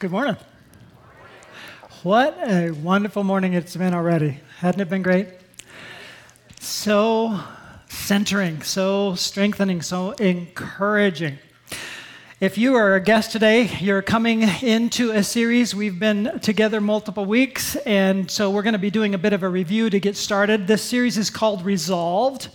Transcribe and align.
Good 0.00 0.12
morning. 0.12 0.36
What 2.04 2.38
a 2.48 2.70
wonderful 2.70 3.24
morning 3.24 3.54
it's 3.54 3.74
been 3.74 3.94
already. 3.94 4.38
Hadn't 4.58 4.80
it 4.80 4.88
been 4.88 5.02
great? 5.02 5.26
So 6.60 7.40
centering, 7.88 8.62
so 8.62 9.16
strengthening, 9.16 9.82
so 9.82 10.12
encouraging. 10.12 11.38
If 12.40 12.56
you 12.56 12.76
are 12.76 12.94
a 12.94 13.00
guest 13.00 13.32
today, 13.32 13.68
you're 13.80 14.00
coming 14.00 14.42
into 14.62 15.10
a 15.10 15.24
series. 15.24 15.74
We've 15.74 15.98
been 15.98 16.38
together 16.38 16.80
multiple 16.80 17.24
weeks, 17.24 17.74
and 17.74 18.30
so 18.30 18.48
we're 18.48 18.62
going 18.62 18.74
to 18.74 18.78
be 18.78 18.92
doing 18.92 19.12
a 19.12 19.18
bit 19.18 19.32
of 19.32 19.42
a 19.42 19.48
review 19.48 19.90
to 19.90 19.98
get 19.98 20.16
started. 20.16 20.68
This 20.68 20.80
series 20.80 21.18
is 21.18 21.30
called 21.30 21.64
Resolved. 21.64 22.50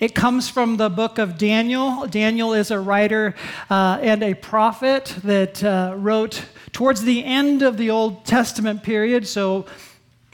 It 0.00 0.16
comes 0.16 0.48
from 0.48 0.78
the 0.78 0.90
book 0.90 1.18
of 1.18 1.38
Daniel. 1.38 2.08
Daniel 2.08 2.54
is 2.54 2.72
a 2.72 2.80
writer 2.80 3.36
uh, 3.70 4.00
and 4.02 4.24
a 4.24 4.34
prophet 4.34 5.14
that 5.22 5.62
uh, 5.62 5.94
wrote 5.96 6.44
towards 6.72 7.02
the 7.02 7.24
end 7.24 7.62
of 7.62 7.76
the 7.76 7.88
Old 7.88 8.24
Testament 8.24 8.82
period, 8.82 9.28
so 9.28 9.64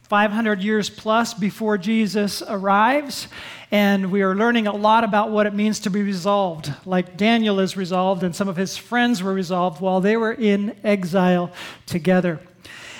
500 0.08 0.62
years 0.62 0.88
plus 0.88 1.34
before 1.34 1.76
Jesus 1.76 2.40
arrives. 2.40 3.26
And 3.72 4.12
we 4.12 4.22
are 4.22 4.36
learning 4.36 4.68
a 4.68 4.76
lot 4.76 5.02
about 5.02 5.30
what 5.30 5.46
it 5.46 5.54
means 5.54 5.80
to 5.80 5.90
be 5.90 6.00
resolved, 6.00 6.72
like 6.84 7.16
Daniel 7.16 7.58
is 7.58 7.76
resolved, 7.76 8.22
and 8.22 8.34
some 8.34 8.48
of 8.48 8.56
his 8.56 8.76
friends 8.76 9.20
were 9.20 9.34
resolved 9.34 9.80
while 9.80 10.00
they 10.00 10.16
were 10.16 10.32
in 10.32 10.76
exile 10.84 11.50
together. 11.86 12.38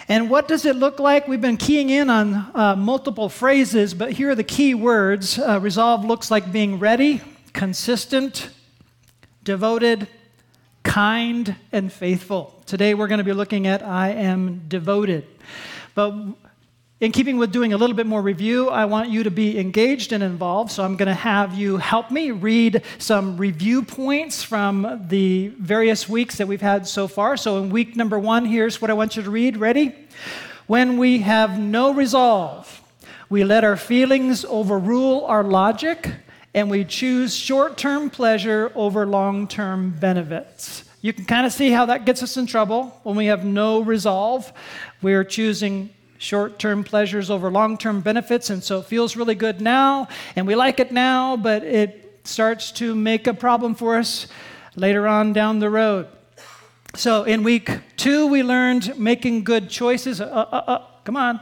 And 0.09 0.29
what 0.29 0.49
does 0.49 0.65
it 0.65 0.75
look 0.75 0.99
like? 0.99 1.29
We've 1.29 1.41
been 1.41 1.57
keying 1.57 1.91
in 1.91 2.11
on 2.11 2.35
uh, 2.55 2.75
multiple 2.77 3.29
phrases, 3.29 3.95
but 3.95 4.11
here 4.11 4.31
are 4.31 4.35
the 4.35 4.43
key 4.43 4.75
words. 4.75 5.39
Uh, 5.39 5.61
resolve 5.61 6.05
looks 6.05 6.29
like 6.29 6.51
being 6.51 6.81
ready, 6.81 7.21
consistent, 7.53 8.51
devoted, 9.45 10.09
kind, 10.83 11.55
and 11.71 11.93
faithful. 11.93 12.61
Today 12.67 12.95
we're 12.95 13.09
going 13.09 13.19
to 13.19 13.25
be 13.25 13.33
looking 13.33 13.69
at 13.69 13.85
I 13.85 14.11
am 14.11 14.65
devoted. 14.67 15.25
But 15.95 16.13
in 16.99 17.13
keeping 17.13 17.37
with 17.37 17.53
doing 17.53 17.75
a 17.75 17.77
little 17.77 17.95
bit 17.95 18.07
more 18.07 18.23
review, 18.23 18.71
I 18.71 18.87
want 18.87 19.11
you 19.11 19.23
to 19.25 19.31
be 19.31 19.59
engaged 19.59 20.13
and 20.13 20.23
involved. 20.23 20.73
So 20.73 20.83
I'm 20.83 20.97
going 20.97 21.09
to 21.09 21.15
have 21.15 21.53
you 21.53 21.77
help 21.77 22.11
me 22.11 22.31
read 22.31 22.83
some 22.97 23.37
review 23.37 23.83
points 23.83 24.43
from 24.43 25.05
the 25.09 25.49
various 25.59 26.09
weeks 26.09 26.39
that 26.39 26.49
we've 26.49 26.63
had 26.63 26.87
so 26.87 27.07
far. 27.07 27.37
So 27.37 27.63
in 27.63 27.69
week 27.69 27.97
number 27.97 28.19
one, 28.19 28.47
here's 28.47 28.81
what 28.81 28.91
I 28.91 28.95
want 28.95 29.15
you 29.15 29.23
to 29.23 29.31
read. 29.31 29.59
Ready? 29.59 29.95
When 30.67 30.97
we 30.97 31.19
have 31.19 31.59
no 31.59 31.93
resolve, 31.93 32.83
we 33.29 33.45
let 33.45 33.63
our 33.63 33.77
feelings 33.77 34.47
overrule 34.47 35.27
our 35.27 35.45
logic 35.45 36.11
and 36.55 36.71
we 36.71 36.83
choose 36.83 37.37
short 37.37 37.77
term 37.77 38.09
pleasure 38.09 38.73
over 38.75 39.05
long 39.05 39.49
term 39.49 39.91
benefits. 39.91 40.83
You 41.03 41.13
can 41.13 41.27
kind 41.27 41.45
of 41.45 41.53
see 41.53 41.71
how 41.71 41.85
that 41.87 42.07
gets 42.07 42.23
us 42.23 42.39
in 42.39 42.47
trouble 42.47 42.99
when 43.03 43.17
we 43.17 43.27
have 43.27 43.45
no 43.45 43.81
resolve. 43.81 44.51
We're 45.03 45.25
choosing 45.25 45.91
short 46.19 46.59
term 46.59 46.85
pleasures 46.85 47.31
over 47.31 47.51
long 47.51 47.79
term 47.79 48.01
benefits, 48.01 48.51
and 48.51 48.63
so 48.63 48.81
it 48.81 48.87
feels 48.87 49.17
really 49.17 49.35
good 49.35 49.61
now, 49.61 50.09
and 50.35 50.47
we 50.47 50.55
like 50.55 50.81
it 50.81 50.93
now, 50.93 51.37
but 51.37 51.63
it 51.63 52.21
starts 52.25 52.73
to 52.73 52.95
make 52.95 53.27
a 53.27 53.35
problem 53.35 53.75
for 53.75 53.97
us 53.97 54.27
later 54.75 55.07
on 55.07 55.33
down 55.33 55.59
the 55.59 55.71
road. 55.71 56.09
So 56.95 57.25
in 57.25 57.43
week 57.43 57.71
two, 57.97 58.27
we 58.27 58.43
learned 58.43 58.99
making 58.99 59.45
good 59.45 59.69
choices. 59.69 60.21
Uh, 60.21 60.25
uh, 60.25 60.63
uh, 60.67 60.87
come 61.05 61.17
on. 61.17 61.41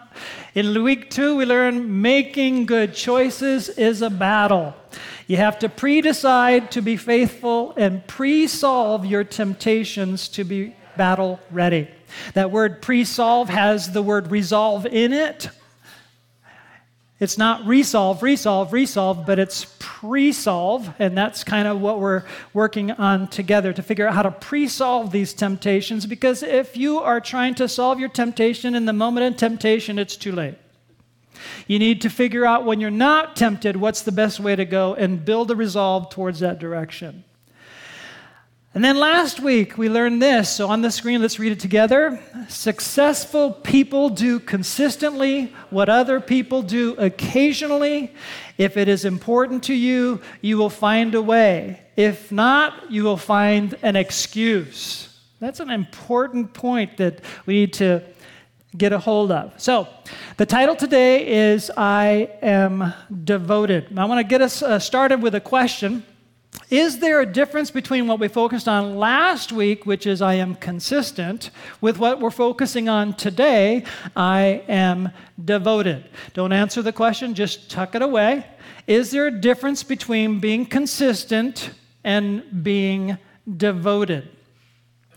In 0.54 0.82
week 0.82 1.10
two, 1.10 1.36
we 1.36 1.44
learned 1.44 2.02
making 2.02 2.66
good 2.66 2.94
choices 2.94 3.68
is 3.68 4.02
a 4.02 4.10
battle. 4.10 4.74
You 5.26 5.36
have 5.36 5.58
to 5.60 5.68
pre 5.68 6.00
decide 6.00 6.70
to 6.72 6.82
be 6.82 6.96
faithful 6.96 7.72
and 7.76 8.06
pre 8.06 8.46
solve 8.46 9.06
your 9.06 9.24
temptations 9.24 10.28
to 10.30 10.44
be 10.44 10.74
battle 10.96 11.40
ready. 11.50 11.88
That 12.34 12.50
word 12.50 12.82
pre 12.82 13.04
solve 13.04 13.48
has 13.48 13.92
the 13.92 14.02
word 14.02 14.30
resolve 14.30 14.86
in 14.86 15.12
it. 15.12 15.48
It's 17.20 17.38
not 17.38 17.64
resolve, 17.64 18.22
resolve, 18.22 18.72
resolve, 18.72 19.24
but 19.24 19.38
it's 19.38 19.66
pre 19.78 20.32
solve. 20.32 20.92
And 20.98 21.16
that's 21.16 21.44
kind 21.44 21.68
of 21.68 21.80
what 21.80 22.00
we're 22.00 22.24
working 22.52 22.90
on 22.90 23.28
together 23.28 23.72
to 23.72 23.82
figure 23.82 24.06
out 24.06 24.14
how 24.14 24.22
to 24.22 24.30
pre 24.30 24.68
solve 24.68 25.10
these 25.10 25.32
temptations. 25.32 26.06
Because 26.06 26.42
if 26.42 26.76
you 26.76 26.98
are 26.98 27.20
trying 27.20 27.54
to 27.56 27.68
solve 27.68 28.00
your 28.00 28.08
temptation 28.08 28.74
in 28.74 28.84
the 28.84 28.92
moment 28.92 29.26
of 29.26 29.38
temptation, 29.38 29.98
it's 29.98 30.16
too 30.16 30.32
late. 30.32 30.56
You 31.66 31.78
need 31.78 32.02
to 32.02 32.10
figure 32.10 32.44
out 32.44 32.64
when 32.64 32.80
you're 32.80 32.90
not 32.90 33.36
tempted 33.36 33.76
what's 33.76 34.02
the 34.02 34.12
best 34.12 34.40
way 34.40 34.56
to 34.56 34.64
go 34.64 34.94
and 34.94 35.24
build 35.24 35.50
a 35.50 35.56
resolve 35.56 36.10
towards 36.10 36.40
that 36.40 36.58
direction. 36.58 37.24
And 38.74 38.84
then 38.84 38.98
last 38.98 39.38
week 39.38 39.78
we 39.78 39.88
learned 39.88 40.20
this. 40.20 40.50
So 40.50 40.68
on 40.68 40.82
the 40.82 40.90
screen, 40.90 41.22
let's 41.22 41.38
read 41.38 41.52
it 41.52 41.60
together. 41.60 42.18
Successful 42.48 43.52
people 43.52 44.08
do 44.08 44.40
consistently 44.40 45.52
what 45.70 45.88
other 45.88 46.18
people 46.20 46.60
do 46.60 46.96
occasionally. 46.96 48.12
If 48.58 48.76
it 48.76 48.88
is 48.88 49.04
important 49.04 49.62
to 49.64 49.74
you, 49.74 50.20
you 50.40 50.58
will 50.58 50.70
find 50.70 51.14
a 51.14 51.22
way. 51.22 51.82
If 51.94 52.32
not, 52.32 52.90
you 52.90 53.04
will 53.04 53.16
find 53.16 53.76
an 53.82 53.94
excuse. 53.94 55.20
That's 55.38 55.60
an 55.60 55.70
important 55.70 56.52
point 56.52 56.96
that 56.96 57.20
we 57.46 57.54
need 57.54 57.74
to 57.74 58.02
get 58.76 58.92
a 58.92 58.98
hold 58.98 59.30
of. 59.30 59.52
So, 59.56 59.86
the 60.36 60.46
title 60.46 60.74
today 60.74 61.52
is 61.52 61.70
I 61.76 62.28
Am 62.42 62.92
Devoted. 63.22 63.96
I 63.96 64.04
want 64.06 64.18
to 64.18 64.24
get 64.28 64.42
us 64.42 64.62
uh, 64.62 64.80
started 64.80 65.22
with 65.22 65.36
a 65.36 65.40
question. 65.40 66.04
Is 66.74 66.98
there 66.98 67.20
a 67.20 67.32
difference 67.32 67.70
between 67.70 68.08
what 68.08 68.18
we 68.18 68.26
focused 68.26 68.66
on 68.66 68.96
last 68.96 69.52
week, 69.52 69.86
which 69.86 70.08
is 70.08 70.20
I 70.20 70.34
am 70.34 70.56
consistent, 70.56 71.52
with 71.80 71.98
what 71.98 72.20
we're 72.20 72.32
focusing 72.32 72.88
on 72.88 73.14
today, 73.14 73.84
I 74.16 74.64
am 74.66 75.10
devoted? 75.44 76.04
Don't 76.32 76.52
answer 76.52 76.82
the 76.82 76.92
question, 76.92 77.36
just 77.36 77.70
tuck 77.70 77.94
it 77.94 78.02
away. 78.02 78.44
Is 78.88 79.12
there 79.12 79.28
a 79.28 79.30
difference 79.30 79.84
between 79.84 80.40
being 80.40 80.66
consistent 80.66 81.70
and 82.02 82.64
being 82.64 83.18
devoted? 83.56 84.28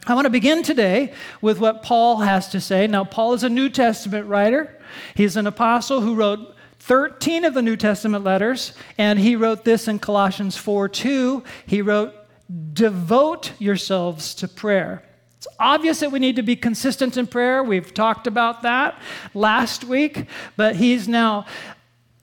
I 0.05 0.13
want 0.13 0.25
to 0.25 0.29
begin 0.29 0.61
today 0.61 1.11
with 1.41 1.59
what 1.59 1.81
Paul 1.81 2.17
has 2.17 2.49
to 2.49 2.61
say. 2.61 2.85
Now, 2.85 3.03
Paul 3.03 3.33
is 3.33 3.43
a 3.43 3.49
New 3.49 3.69
Testament 3.69 4.27
writer. 4.27 4.79
He's 5.15 5.35
an 5.35 5.47
apostle 5.47 6.01
who 6.01 6.13
wrote 6.13 6.55
13 6.79 7.45
of 7.45 7.53
the 7.53 7.61
New 7.61 7.75
Testament 7.75 8.23
letters, 8.23 8.73
and 8.97 9.19
he 9.19 9.35
wrote 9.35 9.65
this 9.65 9.87
in 9.87 9.99
Colossians 9.99 10.55
4 10.57 10.89
2. 10.89 11.43
He 11.65 11.81
wrote, 11.81 12.13
Devote 12.73 13.51
yourselves 13.59 14.33
to 14.35 14.47
prayer. 14.47 15.03
It's 15.37 15.47
obvious 15.59 15.99
that 15.99 16.11
we 16.11 16.19
need 16.19 16.37
to 16.37 16.43
be 16.43 16.55
consistent 16.55 17.17
in 17.17 17.27
prayer. 17.27 17.63
We've 17.63 17.93
talked 17.93 18.25
about 18.25 18.63
that 18.63 18.99
last 19.33 19.83
week, 19.83 20.25
but 20.55 20.75
he's 20.75 21.07
now, 21.07 21.45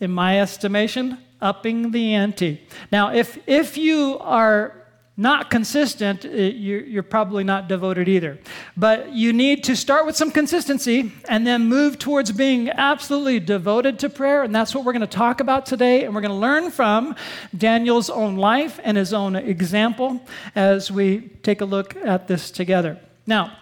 in 0.00 0.10
my 0.10 0.40
estimation, 0.40 1.18
upping 1.40 1.90
the 1.90 2.14
ante. 2.14 2.66
Now, 2.90 3.12
if, 3.12 3.38
if 3.46 3.76
you 3.76 4.18
are 4.20 4.83
not 5.16 5.48
consistent, 5.48 6.24
uh, 6.24 6.28
you're 6.28 7.04
probably 7.04 7.44
not 7.44 7.68
devoted 7.68 8.08
either. 8.08 8.38
But 8.76 9.12
you 9.12 9.32
need 9.32 9.62
to 9.64 9.76
start 9.76 10.06
with 10.06 10.16
some 10.16 10.32
consistency 10.32 11.12
and 11.28 11.46
then 11.46 11.66
move 11.66 11.98
towards 11.98 12.32
being 12.32 12.68
absolutely 12.68 13.38
devoted 13.38 14.00
to 14.00 14.08
prayer. 14.08 14.42
And 14.42 14.54
that's 14.54 14.74
what 14.74 14.84
we're 14.84 14.92
going 14.92 15.02
to 15.02 15.06
talk 15.06 15.40
about 15.40 15.66
today. 15.66 16.04
And 16.04 16.14
we're 16.14 16.20
going 16.20 16.32
to 16.32 16.36
learn 16.36 16.72
from 16.72 17.14
Daniel's 17.56 18.10
own 18.10 18.36
life 18.36 18.80
and 18.82 18.96
his 18.96 19.12
own 19.12 19.36
example 19.36 20.20
as 20.56 20.90
we 20.90 21.28
take 21.42 21.60
a 21.60 21.64
look 21.64 21.94
at 21.96 22.26
this 22.26 22.50
together. 22.50 22.98
Now, 23.26 23.56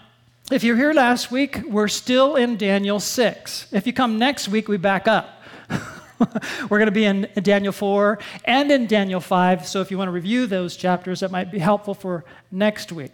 if 0.50 0.64
you're 0.64 0.76
here 0.76 0.94
last 0.94 1.30
week, 1.30 1.60
we're 1.68 1.88
still 1.88 2.36
in 2.36 2.56
Daniel 2.56 2.98
6. 2.98 3.66
If 3.72 3.86
you 3.86 3.92
come 3.92 4.18
next 4.18 4.48
week, 4.48 4.68
we 4.68 4.78
back 4.78 5.06
up. 5.06 5.42
We're 6.68 6.78
going 6.78 6.86
to 6.86 6.92
be 6.92 7.04
in 7.04 7.28
Daniel 7.42 7.72
4 7.72 8.18
and 8.44 8.70
in 8.70 8.86
Daniel 8.86 9.20
5. 9.20 9.66
So 9.66 9.80
if 9.80 9.90
you 9.90 9.98
want 9.98 10.08
to 10.08 10.12
review 10.12 10.46
those 10.46 10.76
chapters, 10.76 11.20
that 11.20 11.30
might 11.30 11.50
be 11.50 11.58
helpful 11.58 11.94
for 11.94 12.24
next 12.50 12.92
week. 12.92 13.12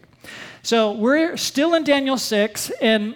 So 0.63 0.93
we're 0.93 1.37
still 1.37 1.75
in 1.75 1.85
Daniel 1.85 2.19
6, 2.19 2.71
and 2.81 3.15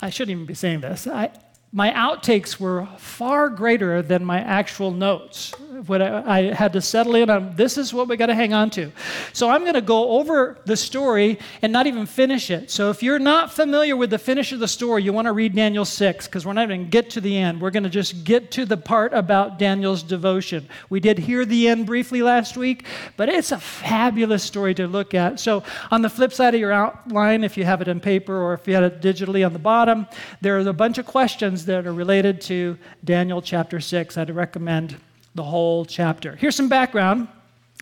I 0.00 0.10
shouldn't 0.10 0.32
even 0.32 0.46
be 0.46 0.54
saying 0.54 0.80
this. 0.80 1.06
I, 1.06 1.30
my 1.72 1.90
outtakes 1.92 2.58
were 2.58 2.88
far 2.98 3.48
greater 3.48 4.02
than 4.02 4.24
my 4.24 4.40
actual 4.40 4.90
notes. 4.90 5.52
What 5.86 6.02
I, 6.02 6.22
I 6.26 6.54
had 6.54 6.72
to 6.74 6.80
settle 6.80 7.14
in 7.14 7.30
on 7.30 7.56
this 7.56 7.78
is 7.78 7.94
what 7.94 8.08
we 8.08 8.16
got 8.16 8.26
to 8.26 8.34
hang 8.34 8.52
on 8.52 8.70
to. 8.70 8.92
So 9.32 9.48
I'm 9.48 9.62
going 9.62 9.74
to 9.74 9.80
go 9.80 10.10
over 10.18 10.58
the 10.64 10.76
story 10.76 11.38
and 11.62 11.72
not 11.72 11.86
even 11.86 12.06
finish 12.06 12.50
it. 12.50 12.70
So 12.70 12.90
if 12.90 13.02
you're 13.02 13.18
not 13.18 13.52
familiar 13.52 13.96
with 13.96 14.10
the 14.10 14.18
finish 14.18 14.52
of 14.52 14.60
the 14.60 14.68
story, 14.68 15.02
you 15.02 15.12
want 15.12 15.26
to 15.26 15.32
read 15.32 15.54
Daniel 15.54 15.84
6 15.84 16.26
because 16.26 16.44
we're 16.44 16.52
not 16.52 16.64
even 16.64 16.90
get 16.90 17.10
to 17.10 17.20
the 17.20 17.36
end. 17.36 17.60
We're 17.60 17.70
going 17.70 17.84
to 17.84 17.90
just 17.90 18.24
get 18.24 18.50
to 18.52 18.66
the 18.66 18.76
part 18.76 19.14
about 19.14 19.58
Daniel's 19.58 20.02
devotion. 20.02 20.68
We 20.90 21.00
did 21.00 21.18
hear 21.18 21.44
the 21.44 21.68
end 21.68 21.86
briefly 21.86 22.22
last 22.22 22.56
week, 22.56 22.84
but 23.16 23.28
it's 23.28 23.52
a 23.52 23.58
fabulous 23.58 24.42
story 24.42 24.74
to 24.74 24.86
look 24.86 25.14
at. 25.14 25.40
So 25.40 25.62
on 25.90 26.02
the 26.02 26.10
flip 26.10 26.32
side 26.32 26.54
of 26.54 26.60
your 26.60 26.72
outline, 26.72 27.44
if 27.44 27.56
you 27.56 27.64
have 27.64 27.80
it 27.80 27.88
in 27.88 28.00
paper 28.00 28.36
or 28.36 28.54
if 28.54 28.66
you 28.68 28.74
had 28.74 28.84
it 28.84 29.00
digitally 29.00 29.46
on 29.46 29.52
the 29.52 29.58
bottom, 29.58 30.06
there 30.40 30.58
are 30.58 30.68
a 30.68 30.72
bunch 30.72 30.98
of 30.98 31.06
questions 31.06 31.64
that 31.66 31.86
are 31.86 31.92
related 31.92 32.40
to 32.42 32.76
Daniel 33.04 33.40
chapter 33.40 33.80
6. 33.80 34.16
I'd 34.18 34.30
recommend 34.30 34.96
the 35.34 35.44
whole 35.44 35.84
chapter. 35.84 36.36
Here's 36.36 36.56
some 36.56 36.68
background. 36.68 37.28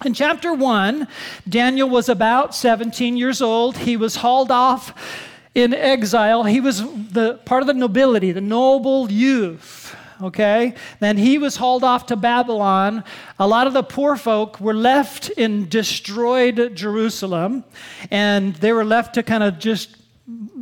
In 0.05 0.15
chapter 0.15 0.55
1, 0.55 1.09
Daniel 1.49 1.89
was 1.89 2.09
about 2.09 2.55
17 2.55 3.17
years 3.17 3.43
old. 3.43 3.79
He 3.79 3.97
was 3.97 4.17
hauled 4.17 4.51
off 4.51 4.95
in 5.55 5.75
exile. 5.75 6.45
He 6.45 6.61
was 6.61 6.83
the 6.83 7.41
part 7.45 7.63
of 7.63 7.67
the 7.67 7.75
nobility, 7.75 8.31
the 8.31 8.41
noble 8.41 9.11
youth. 9.11 9.97
Okay? 10.23 10.75
Then 11.01 11.17
he 11.17 11.39
was 11.39 11.57
hauled 11.57 11.83
off 11.83 12.07
to 12.07 12.17
Babylon. 12.17 13.03
A 13.39 13.47
lot 13.47 13.67
of 13.67 13.73
the 13.73 13.83
poor 13.83 14.17
folk 14.17 14.61
were 14.61 14.75
left 14.75 15.31
in 15.31 15.69
destroyed 15.69 16.73
Jerusalem, 16.75 17.65
and 18.11 18.55
they 18.57 18.73
were 18.73 18.85
left 18.85 19.15
to 19.15 19.23
kind 19.23 19.43
of 19.43 19.59
just 19.59 19.98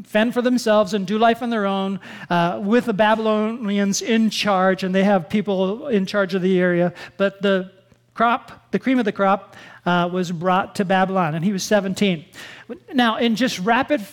fend 0.05 0.33
for 0.33 0.43
themselves 0.43 0.95
and 0.95 1.07
do 1.07 1.19
life 1.19 1.43
on 1.43 1.51
their 1.51 1.67
own 1.67 2.01
uh, 2.31 2.61
with 2.63 2.85
the 2.85 2.93
Babylonians 2.93 4.03
in 4.03 4.31
charge, 4.31 4.85
and 4.85 4.95
they 4.95 5.05
have 5.05 5.29
people 5.29 5.89
in 5.89 6.07
charge 6.07 6.35
of 6.35 6.43
the 6.43 6.59
area. 6.59 6.93
But 7.17 7.43
the 7.43 7.73
crop, 8.15 8.71
the 8.71 8.79
cream 8.79 8.99
of 8.99 9.05
the 9.05 9.13
crop, 9.13 9.57
uh, 9.85 10.09
was 10.13 10.31
brought 10.33 10.75
to 10.77 10.85
Babylon, 10.85 11.35
and 11.35 11.45
he 11.45 11.53
was 11.53 11.63
17. 11.65 12.25
Now, 12.93 13.17
in 13.17 13.37
just 13.37 13.59
rapid 13.59 14.07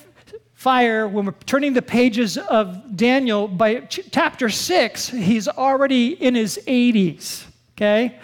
fire, 0.53 1.07
when 1.07 1.25
we're 1.25 1.33
turning 1.45 1.73
the 1.73 1.81
pages 1.81 2.37
of 2.37 2.95
Daniel, 2.95 3.47
by 3.47 3.81
ch- 3.81 3.99
chapter 4.11 4.49
6, 4.49 5.09
he's 5.09 5.47
already 5.47 6.13
in 6.13 6.35
his 6.35 6.59
80s, 6.67 7.45
okay? 7.75 8.19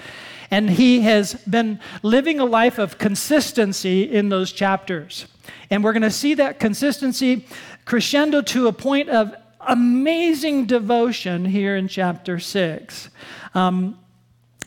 And 0.52 0.70
he 0.70 1.02
has 1.02 1.34
been 1.34 1.80
living 2.02 2.40
a 2.40 2.46
life 2.46 2.80
of 2.80 2.98
consistency 2.98 4.04
in 4.04 4.30
those 4.30 4.52
chapters. 4.52 5.28
And 5.70 5.84
we're 5.84 5.94
going 5.94 6.04
to 6.04 6.12
see 6.12 6.34
that 6.36 6.60
consistency 6.60 7.46
crescendo 7.86 8.42
to 8.42 8.68
a 8.68 8.74
point 8.74 9.10
of 9.10 9.34
amazing 9.62 10.66
devotion 10.66 11.46
here 11.46 11.76
in 11.76 11.88
chapter 11.88 12.40
6. 12.40 13.10
Um, 13.54 14.00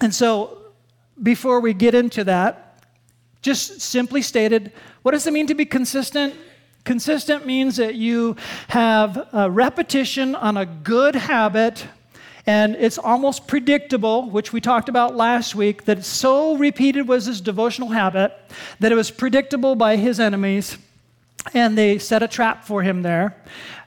and 0.00 0.14
so 0.14 0.58
before 1.22 1.60
we 1.60 1.72
get 1.72 1.94
into 1.94 2.24
that, 2.24 2.84
just 3.42 3.80
simply 3.80 4.22
stated, 4.22 4.72
what 5.02 5.12
does 5.12 5.26
it 5.26 5.32
mean 5.32 5.46
to 5.48 5.54
be 5.54 5.64
consistent? 5.64 6.34
Consistent 6.84 7.46
means 7.46 7.76
that 7.76 7.94
you 7.94 8.36
have 8.68 9.28
a 9.32 9.50
repetition 9.50 10.34
on 10.34 10.56
a 10.56 10.66
good 10.66 11.14
habit 11.14 11.86
and 12.46 12.74
it's 12.76 12.98
almost 12.98 13.46
predictable, 13.46 14.28
which 14.30 14.52
we 14.52 14.60
talked 14.60 14.88
about 14.88 15.16
last 15.16 15.54
week, 15.54 15.84
that 15.84 16.04
so 16.04 16.56
repeated 16.56 17.06
was 17.06 17.26
his 17.26 17.40
devotional 17.40 17.90
habit 17.90 18.32
that 18.80 18.92
it 18.92 18.96
was 18.96 19.10
predictable 19.10 19.74
by 19.76 19.96
his 19.96 20.18
enemies, 20.18 20.78
and 21.54 21.78
they 21.78 21.98
set 21.98 22.22
a 22.22 22.28
trap 22.28 22.64
for 22.64 22.82
him 22.82 23.02
there 23.02 23.36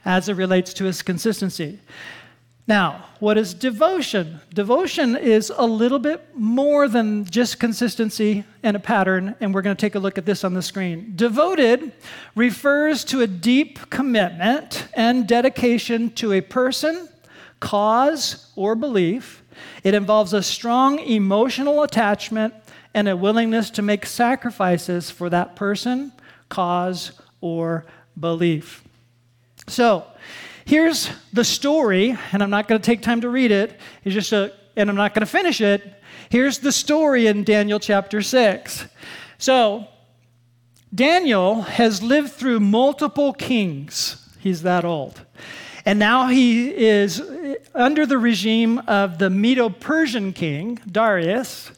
as 0.04 0.28
it 0.28 0.34
relates 0.34 0.72
to 0.74 0.84
his 0.84 1.02
consistency. 1.02 1.78
Now, 2.68 3.04
what 3.20 3.38
is 3.38 3.54
devotion? 3.54 4.40
Devotion 4.52 5.16
is 5.16 5.52
a 5.56 5.64
little 5.64 6.00
bit 6.00 6.34
more 6.34 6.88
than 6.88 7.24
just 7.24 7.60
consistency 7.60 8.44
and 8.64 8.76
a 8.76 8.80
pattern, 8.80 9.36
and 9.40 9.54
we're 9.54 9.62
going 9.62 9.76
to 9.76 9.80
take 9.80 9.94
a 9.94 10.00
look 10.00 10.18
at 10.18 10.26
this 10.26 10.42
on 10.42 10.54
the 10.54 10.62
screen. 10.62 11.12
Devoted 11.14 11.92
refers 12.34 13.04
to 13.04 13.20
a 13.20 13.26
deep 13.28 13.88
commitment 13.88 14.88
and 14.94 15.28
dedication 15.28 16.10
to 16.14 16.32
a 16.32 16.40
person, 16.40 17.08
cause, 17.66 18.52
or 18.54 18.76
belief. 18.76 19.42
It 19.82 19.94
involves 19.94 20.32
a 20.32 20.42
strong 20.42 21.00
emotional 21.00 21.82
attachment 21.82 22.54
and 22.94 23.08
a 23.08 23.16
willingness 23.16 23.70
to 23.70 23.82
make 23.82 24.06
sacrifices 24.06 25.10
for 25.10 25.28
that 25.30 25.56
person, 25.56 26.12
cause, 26.48 27.12
or 27.40 27.84
belief. 28.18 28.84
So, 29.66 30.06
Here's 30.66 31.10
the 31.32 31.44
story, 31.44 32.18
and 32.32 32.42
I'm 32.42 32.50
not 32.50 32.66
going 32.66 32.80
to 32.80 32.84
take 32.84 33.00
time 33.00 33.20
to 33.20 33.28
read 33.28 33.52
it. 33.52 33.78
It's 34.02 34.12
just 34.12 34.32
a, 34.32 34.52
and 34.74 34.90
I'm 34.90 34.96
not 34.96 35.14
going 35.14 35.20
to 35.20 35.30
finish 35.30 35.60
it. 35.60 36.02
Here's 36.28 36.58
the 36.58 36.72
story 36.72 37.28
in 37.28 37.44
Daniel 37.44 37.78
chapter 37.78 38.20
6. 38.20 38.86
So, 39.38 39.86
Daniel 40.92 41.62
has 41.62 42.02
lived 42.02 42.32
through 42.32 42.58
multiple 42.58 43.32
kings. 43.32 44.28
He's 44.40 44.62
that 44.62 44.84
old. 44.84 45.20
And 45.86 46.00
now 46.00 46.26
he 46.26 46.68
is 46.74 47.22
under 47.72 48.06
the 48.06 48.18
regime 48.18 48.80
of 48.88 49.18
the 49.18 49.30
Medo 49.30 49.68
Persian 49.68 50.32
king, 50.32 50.80
Darius. 50.90 51.70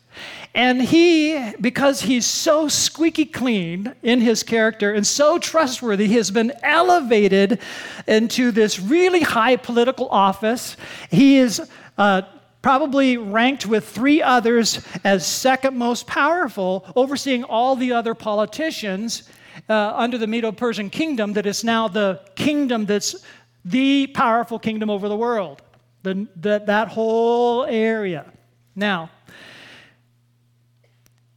And 0.54 0.80
he, 0.80 1.52
because 1.60 2.00
he's 2.00 2.24
so 2.24 2.68
squeaky 2.68 3.26
clean 3.26 3.94
in 4.02 4.22
his 4.22 4.42
character 4.42 4.94
and 4.94 5.06
so 5.06 5.38
trustworthy, 5.38 6.06
he 6.06 6.14
has 6.14 6.30
been 6.30 6.52
elevated 6.62 7.60
into 8.06 8.50
this 8.50 8.80
really 8.80 9.20
high 9.20 9.56
political 9.56 10.08
office. 10.08 10.78
He 11.10 11.36
is 11.36 11.60
uh, 11.98 12.22
probably 12.62 13.18
ranked 13.18 13.66
with 13.66 13.86
three 13.86 14.22
others 14.22 14.82
as 15.04 15.26
second 15.26 15.76
most 15.76 16.06
powerful, 16.06 16.86
overseeing 16.96 17.44
all 17.44 17.76
the 17.76 17.92
other 17.92 18.14
politicians 18.14 19.28
uh, 19.68 19.92
under 19.94 20.18
the 20.18 20.26
Medo 20.26 20.52
Persian 20.52 20.90
kingdom, 20.90 21.32
that 21.34 21.46
is 21.46 21.64
now 21.64 21.88
the 21.88 22.20
kingdom 22.36 22.86
that's 22.86 23.16
the 23.64 24.06
powerful 24.08 24.58
kingdom 24.58 24.90
over 24.90 25.08
the 25.08 25.16
world, 25.16 25.62
the, 26.02 26.26
the, 26.36 26.62
that 26.66 26.88
whole 26.88 27.64
area. 27.64 28.32
Now, 28.74 29.10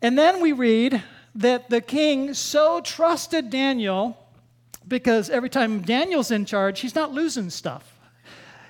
and 0.01 0.17
then 0.17 0.41
we 0.41 0.51
read 0.51 1.03
that 1.35 1.69
the 1.69 1.81
king 1.81 2.33
so 2.33 2.81
trusted 2.81 3.49
Daniel 3.49 4.17
because 4.87 5.29
every 5.29 5.49
time 5.49 5.81
Daniel's 5.81 6.31
in 6.31 6.45
charge, 6.45 6.79
he's 6.79 6.95
not 6.95 7.11
losing 7.11 7.49
stuff. 7.49 7.97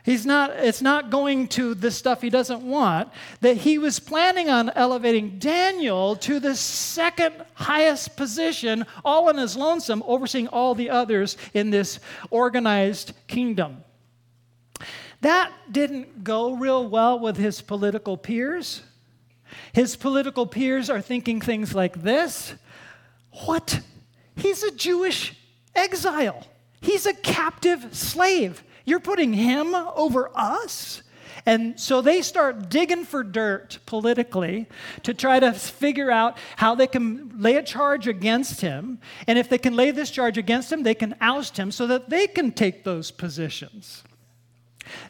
He's 0.04 0.26
not, 0.26 0.52
it's 0.52 0.82
not 0.82 1.12
going 1.12 1.48
to 1.50 1.76
the 1.76 1.92
stuff 1.92 2.22
he 2.22 2.32
doesn't 2.32 2.64
want, 2.64 3.10
that 3.42 3.58
he 3.58 3.78
was 3.78 4.00
planning 4.00 4.50
on 4.50 4.72
elevating 4.72 5.38
Daniel 5.38 6.16
to 6.18 6.40
the 6.40 6.56
second 6.56 7.36
highest 7.54 8.18
position, 8.18 8.86
all 9.06 9.30
in 9.30 9.38
his 9.38 9.56
lonesome, 9.56 10.02
overseeing 10.08 10.48
all 10.48 10.74
the 10.74 10.90
others 10.90 11.38
in 11.54 11.70
this 11.70 12.00
organized 12.32 13.14
kingdom. 13.28 13.84
That 15.22 15.52
didn't 15.72 16.24
go 16.24 16.54
real 16.54 16.88
well 16.90 17.20
with 17.20 17.38
his 17.38 17.62
political 17.62 18.18
peers. 18.18 18.82
His 19.74 19.96
political 19.96 20.48
peers 20.48 20.90
are 20.90 21.02
thinking 21.02 21.42
things 21.42 21.76
like 21.76 22.02
this 22.02 22.56
What? 23.46 23.82
He's 24.36 24.64
a 24.64 24.72
Jewish 24.72 25.36
exile, 25.76 26.48
he's 26.82 27.06
a 27.06 27.14
captive 27.14 27.96
slave. 27.96 28.64
You're 28.92 29.00
putting 29.00 29.32
him 29.32 29.74
over 29.74 30.30
us? 30.36 31.02
And 31.46 31.80
so 31.80 32.02
they 32.02 32.22
start 32.22 32.68
digging 32.68 33.06
for 33.06 33.24
dirt 33.24 33.80
politically 33.86 34.68
to 35.04 35.14
try 35.14 35.40
to 35.40 35.54
figure 35.54 36.12
out 36.12 36.38
how 36.58 36.76
they 36.76 36.88
can 36.88 37.32
lay 37.42 37.56
a 37.56 37.64
charge 37.64 38.06
against 38.10 38.60
him. 38.60 39.00
And 39.28 39.40
if 39.40 39.48
they 39.48 39.58
can 39.58 39.78
lay 39.78 39.92
this 39.92 40.12
charge 40.12 40.38
against 40.38 40.74
him, 40.74 40.84
they 40.84 40.94
can 40.94 41.16
oust 41.22 41.56
him 41.56 41.72
so 41.72 41.88
that 41.88 42.10
they 42.10 42.28
can 42.28 42.52
take 42.52 42.84
those 42.84 43.12
positions. 43.12 44.04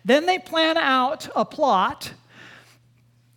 Then 0.05 0.27
they 0.27 0.37
plan 0.37 0.77
out 0.77 1.27
a 1.35 1.43
plot 1.43 2.13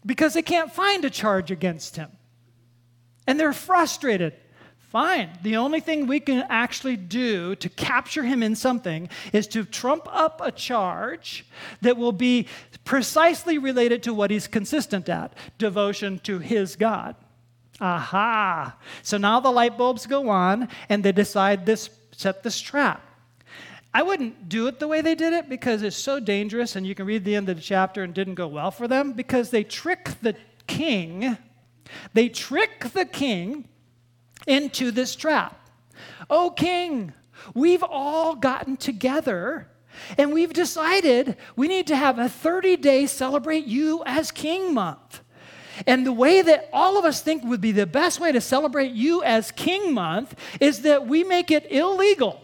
because 0.04 0.34
they 0.34 0.42
can't 0.42 0.70
find 0.70 1.06
a 1.06 1.10
charge 1.10 1.50
against 1.50 1.96
him. 1.96 2.10
And 3.26 3.40
they're 3.40 3.54
frustrated. 3.54 4.34
Fine. 4.94 5.30
The 5.42 5.56
only 5.56 5.80
thing 5.80 6.06
we 6.06 6.20
can 6.20 6.46
actually 6.48 6.96
do 6.96 7.56
to 7.56 7.68
capture 7.68 8.22
him 8.22 8.44
in 8.44 8.54
something 8.54 9.08
is 9.32 9.48
to 9.48 9.64
trump 9.64 10.06
up 10.08 10.40
a 10.40 10.52
charge 10.52 11.44
that 11.80 11.96
will 11.96 12.12
be 12.12 12.46
precisely 12.84 13.58
related 13.58 14.04
to 14.04 14.14
what 14.14 14.30
he's 14.30 14.46
consistent 14.46 15.08
at 15.08 15.32
devotion 15.58 16.20
to 16.20 16.38
his 16.38 16.76
God. 16.76 17.16
Aha. 17.80 18.76
So 19.02 19.18
now 19.18 19.40
the 19.40 19.50
light 19.50 19.76
bulbs 19.76 20.06
go 20.06 20.28
on 20.28 20.68
and 20.88 21.02
they 21.02 21.10
decide 21.10 21.66
this 21.66 21.90
set 22.12 22.44
this 22.44 22.60
trap. 22.60 23.02
I 23.92 24.04
wouldn't 24.04 24.48
do 24.48 24.68
it 24.68 24.78
the 24.78 24.86
way 24.86 25.00
they 25.00 25.16
did 25.16 25.32
it 25.32 25.48
because 25.48 25.82
it's 25.82 25.96
so 25.96 26.20
dangerous, 26.20 26.76
and 26.76 26.86
you 26.86 26.94
can 26.94 27.06
read 27.06 27.24
the 27.24 27.34
end 27.34 27.48
of 27.48 27.56
the 27.56 27.62
chapter 27.62 28.04
and 28.04 28.14
didn't 28.14 28.36
go 28.36 28.46
well 28.46 28.70
for 28.70 28.86
them 28.86 29.12
because 29.12 29.50
they 29.50 29.64
trick 29.64 30.10
the 30.22 30.36
king. 30.68 31.36
They 32.12 32.28
trick 32.28 32.90
the 32.92 33.06
king 33.06 33.68
into 34.46 34.90
this 34.90 35.16
trap. 35.16 35.68
Oh, 36.28 36.50
king, 36.50 37.12
we've 37.54 37.82
all 37.82 38.34
gotten 38.34 38.76
together 38.76 39.68
and 40.18 40.32
we've 40.32 40.52
decided 40.52 41.36
we 41.56 41.68
need 41.68 41.86
to 41.86 41.96
have 41.96 42.18
a 42.18 42.28
30 42.28 42.76
day 42.76 43.06
celebrate 43.06 43.64
you 43.66 44.02
as 44.06 44.30
king 44.30 44.74
month. 44.74 45.20
And 45.86 46.06
the 46.06 46.12
way 46.12 46.40
that 46.40 46.68
all 46.72 46.98
of 46.98 47.04
us 47.04 47.20
think 47.20 47.44
would 47.44 47.60
be 47.60 47.72
the 47.72 47.86
best 47.86 48.20
way 48.20 48.30
to 48.32 48.40
celebrate 48.40 48.92
you 48.92 49.22
as 49.24 49.50
king 49.50 49.92
month 49.92 50.34
is 50.60 50.82
that 50.82 51.06
we 51.06 51.24
make 51.24 51.50
it 51.50 51.70
illegal 51.70 52.40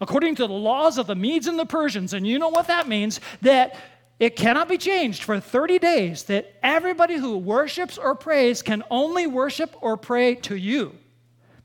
according 0.00 0.34
to 0.34 0.46
the 0.46 0.52
laws 0.52 0.98
of 0.98 1.06
the 1.06 1.14
Medes 1.14 1.46
and 1.46 1.58
the 1.58 1.64
Persians. 1.64 2.12
And 2.12 2.26
you 2.26 2.38
know 2.38 2.48
what 2.48 2.66
that 2.66 2.88
means? 2.88 3.20
That 3.42 3.76
it 4.18 4.36
cannot 4.36 4.68
be 4.68 4.78
changed 4.78 5.22
for 5.22 5.40
30 5.40 5.78
days, 5.78 6.24
that 6.24 6.54
everybody 6.62 7.16
who 7.16 7.36
worships 7.36 7.98
or 7.98 8.14
prays 8.14 8.62
can 8.62 8.82
only 8.90 9.26
worship 9.26 9.74
or 9.80 9.96
pray 9.96 10.34
to 10.36 10.56
you. 10.56 10.96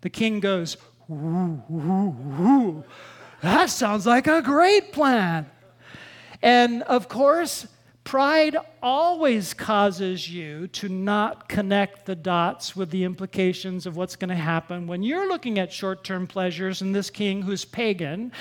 The 0.01 0.09
king 0.09 0.39
goes, 0.39 0.77
ooh, 1.09 1.61
ooh, 1.71 2.15
ooh. 2.41 2.83
That 3.41 3.69
sounds 3.69 4.05
like 4.05 4.27
a 4.27 4.41
great 4.41 4.91
plan. 4.91 5.49
And 6.41 6.83
of 6.83 7.07
course, 7.07 7.67
Pride 8.03 8.57
always 8.81 9.53
causes 9.53 10.27
you 10.27 10.67
to 10.69 10.89
not 10.89 11.47
connect 11.47 12.07
the 12.07 12.15
dots 12.15 12.75
with 12.75 12.89
the 12.89 13.03
implications 13.03 13.85
of 13.85 13.95
what's 13.95 14.15
going 14.15 14.29
to 14.29 14.35
happen 14.35 14.87
when 14.87 15.03
you're 15.03 15.27
looking 15.27 15.59
at 15.59 15.71
short 15.71 16.03
term 16.03 16.25
pleasures, 16.25 16.81
and 16.81 16.95
this 16.95 17.11
king 17.11 17.43
who's 17.43 17.65
pagan 17.65 18.31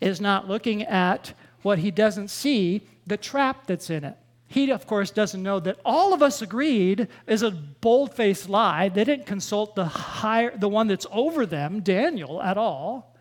is 0.00 0.20
not 0.20 0.46
looking 0.46 0.84
at 0.84 1.32
what 1.62 1.80
he 1.80 1.90
doesn't 1.90 2.28
see, 2.28 2.82
the 3.06 3.16
trap 3.16 3.66
that's 3.66 3.90
in 3.90 4.04
it. 4.04 4.16
He, 4.48 4.70
of 4.70 4.86
course, 4.86 5.10
doesn't 5.10 5.42
know 5.42 5.58
that 5.60 5.78
all 5.84 6.14
of 6.14 6.22
us 6.22 6.40
agreed 6.40 7.08
is 7.26 7.42
a 7.42 7.50
bold 7.50 8.14
faced 8.14 8.48
lie. 8.48 8.88
They 8.88 9.04
didn't 9.04 9.26
consult 9.26 9.74
the, 9.74 9.86
higher, 9.86 10.56
the 10.56 10.68
one 10.68 10.86
that's 10.86 11.06
over 11.10 11.46
them, 11.46 11.80
Daniel, 11.80 12.40
at 12.40 12.56
all. 12.56 13.16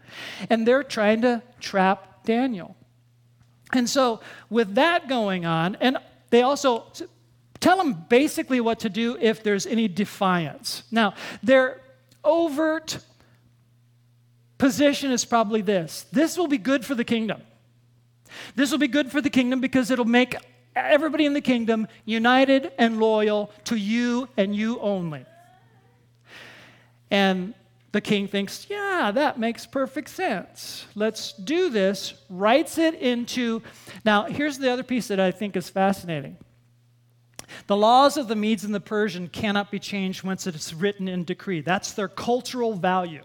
And 0.50 0.68
they're 0.68 0.84
trying 0.84 1.22
to 1.22 1.42
trap 1.60 2.26
Daniel. 2.26 2.76
And 3.74 3.90
so, 3.90 4.22
with 4.50 4.76
that 4.76 5.08
going 5.08 5.46
on, 5.46 5.76
and 5.82 5.98
they 6.30 6.44
also 6.44 6.92
tell 7.60 7.82
him 7.82 8.06
basically 8.10 8.62
what 8.62 8.80
to 8.82 8.90
do 8.90 9.18
if 9.20 9.42
there's 9.42 9.66
any 9.66 9.88
defiance. 9.88 10.84
Now, 10.92 11.16
their 11.42 11.82
overt 12.24 13.00
position 14.58 15.12
is 15.12 15.26
probably 15.26 15.62
this 15.62 16.06
this 16.12 16.38
will 16.38 16.48
be 16.48 16.58
good 16.58 16.86
for 16.86 16.96
the 16.96 17.04
kingdom. 17.04 17.42
This 18.56 18.72
will 18.72 18.78
be 18.78 18.88
good 18.88 19.12
for 19.12 19.22
the 19.22 19.30
kingdom 19.30 19.62
because 19.62 19.92
it'll 19.92 20.06
make 20.06 20.36
everybody 20.76 21.26
in 21.26 21.34
the 21.34 21.42
kingdom 21.42 21.88
united 22.06 22.72
and 22.78 23.00
loyal 23.00 23.52
to 23.66 23.76
you 23.76 24.28
and 24.38 24.56
you 24.56 24.80
only. 24.80 25.26
And 27.10 27.54
the 27.92 28.02
king 28.02 28.28
thinks, 28.28 28.68
yeah, 28.70 29.12
that 29.14 29.40
makes 29.40 29.66
perfect 29.66 30.10
sense. 30.10 30.86
Let's 30.96 31.32
do 31.32 31.70
this. 31.70 32.14
Writes 32.30 32.78
it 32.78 32.96
into. 32.96 33.62
Now, 34.04 34.24
here's 34.24 34.58
the 34.58 34.70
other 34.70 34.84
piece 34.84 35.08
that 35.08 35.20
I 35.20 35.32
think 35.32 35.56
is 35.56 35.70
fascinating. 35.70 36.36
The 37.68 37.76
laws 37.78 38.18
of 38.18 38.28
the 38.28 38.36
Medes 38.36 38.66
and 38.66 38.76
the 38.76 38.82
Persian 38.82 39.30
cannot 39.30 39.72
be 39.72 39.80
changed 39.80 40.24
once 40.24 40.46
it's 40.46 40.74
written 40.74 41.08
in 41.08 41.24
decree. 41.24 41.62
That's 41.62 41.94
their 41.94 42.10
cultural 42.10 42.74
value. 42.74 43.24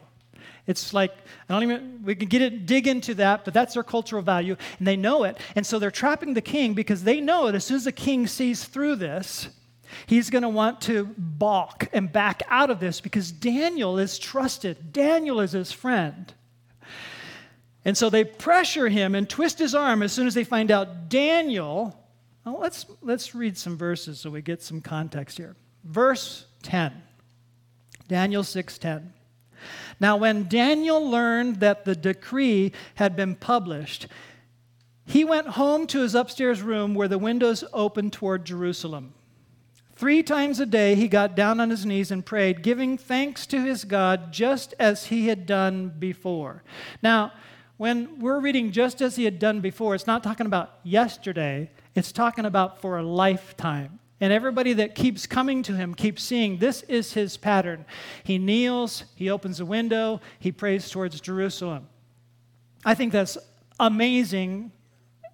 It's 0.71 0.95
like, 0.95 1.11
I 1.49 1.53
don't 1.53 1.65
even, 1.65 2.03
we 2.05 2.15
can 2.15 2.29
get 2.29 2.43
it, 2.43 2.65
dig 2.65 2.87
into 2.87 3.15
that, 3.15 3.45
but 3.45 3.53
that's 3.53 3.75
their 3.75 3.83
cultural 3.83 4.23
value, 4.23 4.55
and 4.79 4.87
they 4.87 4.97
know 4.97 5.25
it. 5.25 5.37
And 5.57 5.67
so 5.67 5.81
they're 5.81 5.91
trapping 5.91 6.33
the 6.33 6.41
king 6.41 6.75
because 6.75 7.03
they 7.03 7.21
know 7.21 7.49
it. 7.49 7.57
As 7.57 7.65
soon 7.65 7.77
as 7.77 7.85
the 7.85 7.93
king 7.93 8.29
sees 8.29 8.63
through 8.65 8.97
this, 8.97 9.49
he's 10.07 10.31
going 10.31 10.43
to 10.43 10.49
want 10.49 10.81
to 10.83 11.13
balk 11.19 11.89
and 11.93 12.13
back 12.13 12.45
out 12.49 12.71
of 12.71 12.79
this 12.79 13.01
because 13.01 13.33
Daniel 13.33 13.99
is 13.99 14.17
trusted. 14.17 14.93
Daniel 14.93 15.41
is 15.41 15.51
his 15.51 15.73
friend. 15.73 16.33
And 17.85 17.97
so 17.97 18.09
they 18.09 18.23
pressure 18.23 18.89
him 18.89 19.17
and 19.17 19.29
twist 19.29 19.59
his 19.59 19.75
arm 19.75 20.05
as 20.05 20.13
soon 20.13 20.29
as 20.29 20.35
they 20.35 20.45
find 20.45 20.71
out 20.71 21.09
Daniel. 21.09 21.99
Well, 22.45 22.61
let's, 22.61 22.87
let's 23.03 23.35
read 23.35 23.59
some 23.59 23.77
verses 23.77 24.21
so 24.21 24.31
we 24.31 24.41
get 24.41 24.63
some 24.63 24.81
context 24.81 25.37
here. 25.37 25.57
Verse 25.83 26.47
10. 26.63 26.93
Daniel 28.07 28.45
6:10. 28.45 29.13
Now, 30.01 30.17
when 30.17 30.49
Daniel 30.49 31.09
learned 31.09 31.61
that 31.61 31.85
the 31.85 31.95
decree 31.95 32.73
had 32.95 33.15
been 33.15 33.37
published, 33.37 34.07
he 35.05 35.25
went 35.25 35.49
home 35.49 35.87
to 35.89 36.01
his 36.01 36.15
upstairs 36.15 36.63
room 36.63 36.95
where 36.95 37.09
the 37.09 37.19
windows 37.19 37.63
opened 37.73 38.15
toward 38.15 38.47
Jerusalem. 38.47 39.13
Three 39.95 40.23
times 40.23 40.59
a 40.59 40.65
day 40.67 40.95
he 40.95 41.09
got 41.09 41.37
down 41.37 41.61
on 41.61 41.69
his 41.69 41.85
knees 41.85 42.11
and 42.11 42.25
prayed, 42.25 42.63
giving 42.63 42.97
thanks 42.97 43.47
to 43.49 43.63
his 43.63 43.85
God 43.85 44.33
just 44.33 44.73
as 44.79 45.07
he 45.07 45.29
had 45.29 45.45
done 45.45 45.93
before. 45.99 46.63
Now, 47.03 47.33
when 47.77 48.19
we're 48.19 48.41
reading 48.41 48.73
just 48.73 49.03
as 49.03 49.17
he 49.17 49.25
had 49.25 49.39
done 49.39 49.61
before, 49.61 49.95
it's 49.95 50.07
not 50.07 50.23
talking 50.23 50.47
about 50.47 50.79
yesterday, 50.83 51.71
it's 51.95 52.13
talking 52.13 52.47
about 52.47 52.81
for 52.81 52.97
a 52.97 53.03
lifetime. 53.03 54.00
And 54.21 54.33
everybody 54.33 54.75
that 54.75 54.95
keeps 54.95 55.27
coming 55.27 55.63
to 55.63 55.75
him 55.75 55.95
keeps 55.95 56.23
seeing 56.23 56.59
this 56.59 56.83
is 56.83 57.15
his 57.15 57.37
pattern. 57.37 57.87
He 58.23 58.37
kneels, 58.39 59.05
he 59.15 59.31
opens 59.31 59.61
a 59.61 59.65
window, 59.65 60.21
he 60.39 60.53
prays 60.53 60.91
towards 60.91 61.21
Jerusalem. 61.21 61.89
I 62.85 62.95
think 62.95 63.13
that's 63.13 63.39
amazing. 63.79 64.73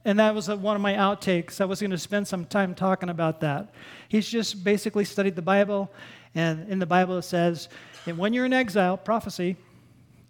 And 0.04 0.20
that 0.20 0.36
was 0.36 0.48
one 0.48 0.76
of 0.76 0.82
my 0.82 0.94
outtakes. 0.94 1.60
I 1.60 1.64
was 1.64 1.80
going 1.80 1.90
to 1.90 1.98
spend 1.98 2.28
some 2.28 2.44
time 2.44 2.76
talking 2.76 3.08
about 3.08 3.40
that. 3.40 3.74
He's 4.08 4.28
just 4.28 4.62
basically 4.62 5.04
studied 5.04 5.34
the 5.34 5.42
Bible, 5.42 5.90
and 6.32 6.68
in 6.68 6.78
the 6.78 6.86
Bible 6.86 7.18
it 7.18 7.22
says, 7.22 7.68
and 8.06 8.16
when 8.16 8.32
you're 8.32 8.44
in 8.44 8.52
exile, 8.52 8.96
prophecy, 8.96 9.56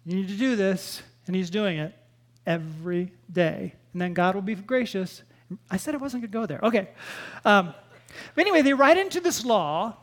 you 0.03 0.15
need 0.15 0.29
to 0.29 0.35
do 0.35 0.55
this, 0.55 1.03
and 1.27 1.35
he's 1.35 1.51
doing 1.51 1.77
it 1.77 1.93
every 2.47 3.11
day. 3.31 3.75
And 3.93 4.01
then 4.01 4.15
God 4.15 4.33
will 4.33 4.41
be 4.41 4.55
gracious. 4.55 5.21
I 5.69 5.77
said 5.77 5.93
I 5.93 5.97
wasn't 5.97 6.23
going 6.23 6.31
to 6.31 6.37
go 6.39 6.45
there. 6.47 6.59
Okay. 6.63 6.89
Um, 7.45 7.75
but 8.35 8.41
anyway, 8.41 8.61
they 8.61 8.73
write 8.73 8.97
into 8.97 9.19
this 9.19 9.45
law 9.45 9.95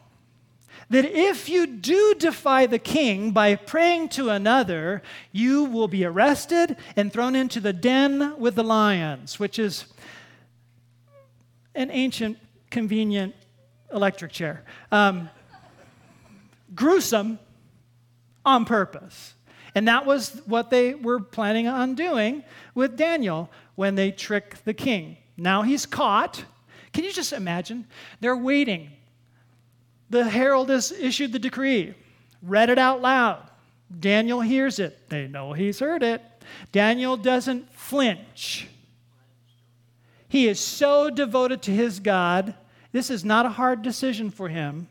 that 0.91 1.05
if 1.05 1.49
you 1.49 1.67
do 1.67 2.15
defy 2.19 2.67
the 2.67 2.79
king 2.79 3.31
by 3.31 3.55
praying 3.55 4.09
to 4.11 4.29
another, 4.29 5.03
you 5.33 5.65
will 5.65 5.89
be 5.89 6.05
arrested 6.05 6.77
and 6.97 7.13
thrown 7.13 7.35
into 7.35 7.61
the 7.61 7.73
den 7.73 8.39
with 8.39 8.55
the 8.55 8.65
lions, 8.65 9.39
which 9.39 9.59
is 9.59 9.87
an 11.75 11.91
ancient, 11.91 12.39
convenient 12.71 13.35
electric 13.93 14.33
chair. 14.33 14.65
Um, 14.93 15.31
gruesome 16.75 17.39
on 18.45 18.65
purpose. 18.65 19.35
And 19.75 19.89
that 19.89 20.07
was 20.07 20.41
what 20.47 20.71
they 20.71 20.95
were 20.95 21.21
planning 21.21 21.67
on 21.67 21.95
doing 21.95 22.45
with 22.75 22.97
Daniel 22.97 23.51
when 23.75 23.95
they 23.97 24.13
trick 24.13 24.63
the 24.65 24.75
king. 24.75 25.17
Now 25.37 25.63
he's 25.63 25.87
caught. 25.87 26.45
Can 26.95 27.05
you 27.05 27.13
just 27.13 27.33
imagine? 27.33 27.87
They're 28.21 28.37
waiting. 28.37 28.93
The 30.11 30.25
herald 30.25 30.71
has 30.71 30.93
issued 30.93 31.33
the 31.33 31.39
decree, 31.39 31.95
read 32.41 32.71
it 32.71 32.79
out 32.79 33.03
loud. 33.03 33.51
Daniel 34.01 34.41
hears 34.41 34.79
it. 34.79 35.09
They 35.09 35.27
know 35.27 35.53
he's 35.53 35.81
heard 35.81 36.03
it. 36.03 36.23
Daniel 36.73 37.17
doesn't 37.17 37.73
flinch. 37.73 38.69
He 40.29 40.49
is 40.49 40.59
so 40.59 41.11
devoted 41.11 41.63
to 41.63 41.71
his 41.71 42.01
God. 42.01 42.55
This 42.93 43.11
is 43.11 43.25
not 43.25 43.47
a 43.47 43.51
hard 43.51 43.83
decision 43.83 44.31
for 44.31 44.49
him 44.49 44.89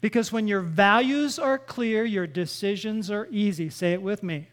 because 0.00 0.32
when 0.32 0.48
your 0.48 0.60
values 0.60 1.38
are 1.38 1.58
clear, 1.58 2.04
your 2.04 2.26
decisions 2.26 3.10
are 3.10 3.28
easy. 3.30 3.70
Say 3.70 3.92
it 3.92 4.02
with 4.02 4.22
me. 4.22 4.48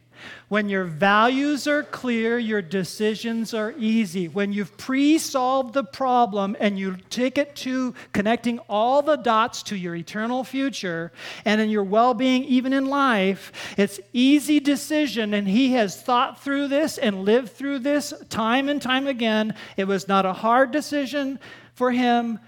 When 0.49 0.69
your 0.69 0.85
values 0.85 1.67
are 1.67 1.83
clear, 1.83 2.39
your 2.39 2.61
decisions 2.61 3.53
are 3.53 3.73
easy. 3.77 4.27
When 4.27 4.53
you've 4.53 4.77
pre 4.77 5.17
solved 5.17 5.73
the 5.73 5.83
problem 5.83 6.55
and 6.59 6.79
you 6.79 6.97
take 7.09 7.37
it 7.37 7.55
to 7.57 7.93
connecting 8.13 8.59
all 8.69 9.01
the 9.01 9.17
dots 9.17 9.63
to 9.63 9.75
your 9.75 9.95
eternal 9.95 10.43
future 10.43 11.11
and 11.45 11.59
in 11.59 11.69
your 11.69 11.83
well 11.83 12.13
being, 12.13 12.43
even 12.45 12.73
in 12.73 12.85
life, 12.85 13.51
it's 13.77 13.99
easy 14.13 14.59
decision. 14.59 15.33
And 15.33 15.47
he 15.47 15.73
has 15.73 16.01
thought 16.01 16.41
through 16.41 16.69
this 16.69 16.97
and 16.97 17.25
lived 17.25 17.51
through 17.51 17.79
this 17.79 18.13
time 18.29 18.69
and 18.69 18.81
time 18.81 19.07
again. 19.07 19.53
It 19.75 19.85
was 19.85 20.07
not 20.07 20.25
a 20.25 20.33
hard 20.33 20.71
decision 20.71 21.39
for 21.73 21.91
him. 21.91 22.39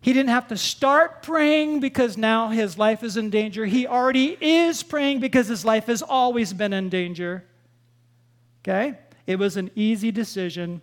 He 0.00 0.12
didn't 0.12 0.30
have 0.30 0.48
to 0.48 0.56
start 0.56 1.22
praying 1.22 1.80
because 1.80 2.16
now 2.16 2.48
his 2.48 2.78
life 2.78 3.02
is 3.02 3.16
in 3.16 3.30
danger. 3.30 3.66
He 3.66 3.86
already 3.86 4.36
is 4.40 4.82
praying 4.82 5.20
because 5.20 5.48
his 5.48 5.64
life 5.64 5.86
has 5.86 6.02
always 6.02 6.52
been 6.52 6.72
in 6.72 6.88
danger. 6.88 7.44
Okay? 8.62 8.98
It 9.26 9.38
was 9.38 9.56
an 9.56 9.70
easy 9.74 10.12
decision. 10.12 10.80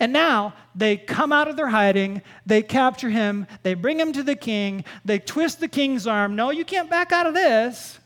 And 0.00 0.12
now 0.12 0.54
they 0.74 0.96
come 0.96 1.32
out 1.32 1.48
of 1.48 1.56
their 1.56 1.68
hiding, 1.68 2.22
they 2.46 2.62
capture 2.62 3.10
him, 3.10 3.46
they 3.62 3.74
bring 3.74 3.98
him 3.98 4.12
to 4.12 4.22
the 4.22 4.36
king, 4.36 4.84
they 5.04 5.18
twist 5.18 5.60
the 5.60 5.68
king's 5.68 6.06
arm. 6.06 6.36
No, 6.36 6.50
you 6.50 6.64
can't 6.64 6.88
back 6.88 7.10
out 7.10 7.26
of 7.26 7.34
this. 7.34 7.98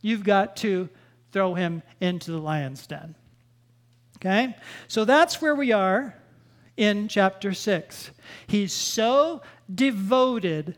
You've 0.00 0.24
got 0.24 0.56
to 0.56 0.88
throw 1.32 1.54
him 1.54 1.82
into 2.00 2.30
the 2.30 2.38
lion's 2.38 2.86
den. 2.86 3.14
Okay? 4.16 4.56
So 4.86 5.04
that's 5.04 5.42
where 5.42 5.54
we 5.54 5.72
are 5.72 6.14
in 6.76 7.08
chapter 7.08 7.52
6. 7.52 8.10
He's 8.46 8.72
so 8.72 9.42
devoted 9.72 10.76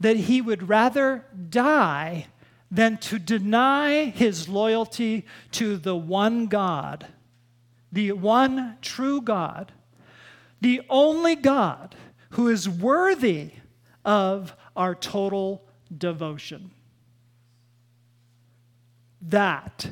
that 0.00 0.16
he 0.16 0.40
would 0.40 0.68
rather 0.68 1.24
die 1.50 2.26
than 2.70 2.96
to 2.96 3.18
deny 3.18 4.06
his 4.06 4.48
loyalty 4.48 5.26
to 5.52 5.76
the 5.76 5.94
one 5.94 6.46
God, 6.46 7.06
the 7.92 8.12
one 8.12 8.78
true 8.80 9.20
God, 9.20 9.72
the 10.60 10.80
only 10.88 11.36
God 11.36 11.94
who 12.30 12.48
is 12.48 12.68
worthy 12.68 13.50
of 14.04 14.56
our 14.74 14.94
total 14.94 15.62
devotion. 15.96 16.70
That 19.20 19.90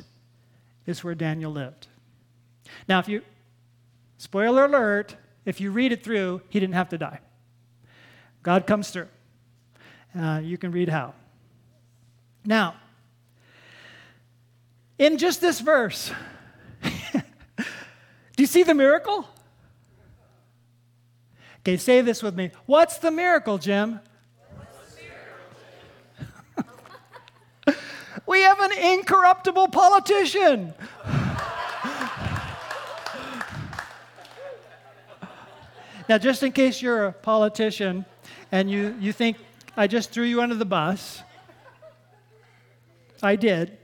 is 0.85 1.03
where 1.03 1.15
Daniel 1.15 1.51
lived. 1.51 1.87
Now, 2.87 2.99
if 2.99 3.07
you, 3.07 3.21
spoiler 4.17 4.65
alert, 4.65 5.15
if 5.45 5.61
you 5.61 5.71
read 5.71 5.91
it 5.91 6.03
through, 6.03 6.41
he 6.49 6.59
didn't 6.59 6.73
have 6.73 6.89
to 6.89 6.97
die. 6.97 7.19
God 8.43 8.65
comes 8.65 8.89
through. 8.89 9.07
Uh, 10.17 10.41
you 10.43 10.57
can 10.57 10.71
read 10.71 10.89
how. 10.89 11.13
Now, 12.43 12.75
in 14.97 15.17
just 15.17 15.41
this 15.41 15.59
verse, 15.59 16.11
do 16.83 17.63
you 18.37 18.47
see 18.47 18.63
the 18.63 18.73
miracle? 18.73 19.27
Okay, 21.59 21.77
say 21.77 22.01
this 22.01 22.23
with 22.23 22.35
me. 22.35 22.49
What's 22.65 22.97
the 22.97 23.11
miracle, 23.11 23.59
Jim? 23.59 23.99
we 28.25 28.41
have 28.41 28.59
an 28.59 28.71
incorruptible 28.71 29.67
politician. 29.67 30.73
now, 36.09 36.17
just 36.17 36.41
in 36.41 36.51
case 36.51 36.81
you're 36.81 37.05
a 37.05 37.13
politician 37.13 38.05
and 38.51 38.69
you, 38.69 38.95
you 38.99 39.13
think 39.13 39.37
I 39.77 39.87
just 39.87 40.11
threw 40.11 40.25
you 40.25 40.41
under 40.41 40.55
the 40.55 40.65
bus, 40.65 41.23
I 43.23 43.35
did. 43.35 43.77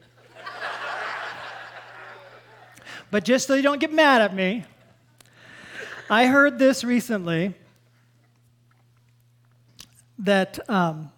but 3.09 3.23
just 3.23 3.47
so 3.47 3.55
you 3.55 3.61
don't 3.61 3.79
get 3.79 3.93
mad 3.93 4.21
at 4.21 4.35
me, 4.35 4.65
I 6.09 6.27
heard 6.27 6.59
this 6.59 6.83
recently 6.83 7.53
that 10.19 10.59
um, 10.69 11.11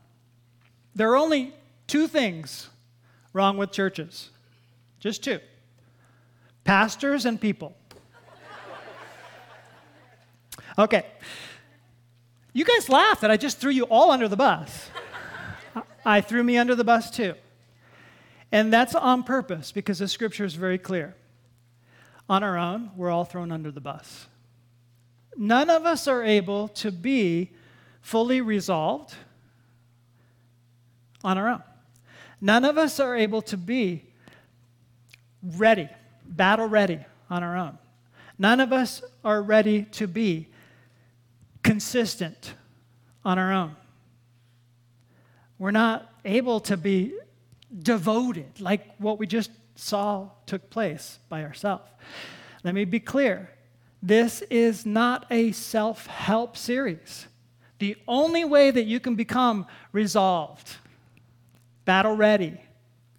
there 0.95 1.09
are 1.11 1.17
only 1.17 1.53
two 1.87 2.07
things 2.07 2.69
wrong 3.33 3.57
with 3.57 3.71
churches. 3.71 4.29
Just 4.99 5.23
two 5.23 5.39
pastors 6.63 7.25
and 7.25 7.39
people. 7.39 7.75
Okay. 10.77 11.05
You 12.59 12.65
guys 12.65 12.89
laugh 12.89 13.21
that 13.21 13.31
I 13.31 13.37
just 13.37 13.59
threw 13.59 13.71
you 13.71 13.85
all 13.85 14.11
under 14.11 14.27
the 14.27 14.35
bus. 14.35 14.89
I 16.03 16.19
threw 16.19 16.43
me 16.43 16.57
under 16.57 16.75
the 16.75 16.83
bus 16.83 17.09
too. 17.09 17.35
And 18.51 18.73
that's 18.73 18.93
on 18.93 19.23
purpose 19.23 19.71
because 19.71 19.99
the 19.99 20.09
scripture 20.09 20.43
is 20.43 20.55
very 20.55 20.77
clear. 20.77 21.15
On 22.27 22.43
our 22.43 22.57
own, 22.57 22.91
we're 22.97 23.11
all 23.11 23.23
thrown 23.23 23.53
under 23.53 23.71
the 23.71 23.79
bus. 23.79 24.27
None 25.37 25.69
of 25.69 25.85
us 25.85 26.05
are 26.05 26.21
able 26.21 26.67
to 26.67 26.91
be 26.91 27.51
fully 28.01 28.41
resolved 28.41 29.15
on 31.23 31.37
our 31.37 31.47
own. 31.47 31.63
None 32.41 32.65
of 32.65 32.77
us 32.77 32.99
are 32.99 33.15
able 33.15 33.41
to 33.43 33.55
be 33.55 34.03
ready, 35.41 35.87
battle 36.25 36.67
ready 36.67 36.99
on 37.29 37.41
our 37.41 37.55
own. 37.55 37.77
None 38.37 38.59
of 38.59 38.73
us 38.73 39.01
are 39.23 39.41
ready 39.41 39.83
to 39.93 40.07
be 40.07 40.49
consistent 41.63 42.53
on 43.23 43.37
our 43.37 43.51
own. 43.51 43.75
We're 45.57 45.71
not 45.71 46.11
able 46.23 46.59
to 46.61 46.77
be 46.77 47.13
devoted 47.77 48.59
like 48.59 48.95
what 48.97 49.19
we 49.19 49.27
just 49.27 49.51
saw 49.75 50.29
took 50.45 50.69
place 50.69 51.19
by 51.29 51.43
ourselves. 51.43 51.83
Let 52.63 52.73
me 52.73 52.85
be 52.85 52.99
clear 52.99 53.49
this 54.01 54.41
is 54.49 54.85
not 54.85 55.25
a 55.29 55.51
self 55.51 56.07
help 56.07 56.55
series. 56.55 57.27
The 57.79 57.95
only 58.07 58.43
way 58.43 58.71
that 58.71 58.83
you 58.83 58.99
can 58.99 59.15
become 59.15 59.65
resolved, 59.91 60.77
battle 61.85 62.15
ready, 62.15 62.59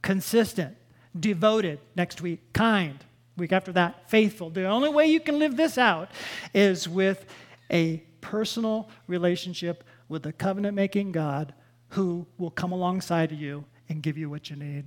consistent, 0.02 0.76
devoted 1.18 1.80
next 1.96 2.20
week, 2.20 2.40
kind, 2.52 2.98
week 3.36 3.52
after 3.52 3.72
that, 3.72 4.08
faithful, 4.10 4.50
the 4.50 4.64
only 4.64 4.90
way 4.90 5.06
you 5.06 5.20
can 5.20 5.38
live 5.38 5.56
this 5.56 5.78
out 5.78 6.10
is 6.52 6.88
with 6.88 7.24
a 7.70 8.02
personal 8.20 8.88
relationship 9.06 9.84
with 10.08 10.22
the 10.22 10.32
covenant 10.32 10.74
making 10.74 11.12
God 11.12 11.54
who 11.90 12.26
will 12.38 12.50
come 12.50 12.72
alongside 12.72 13.32
you 13.32 13.64
and 13.88 14.02
give 14.02 14.16
you 14.16 14.30
what 14.30 14.50
you 14.50 14.56
need. 14.56 14.84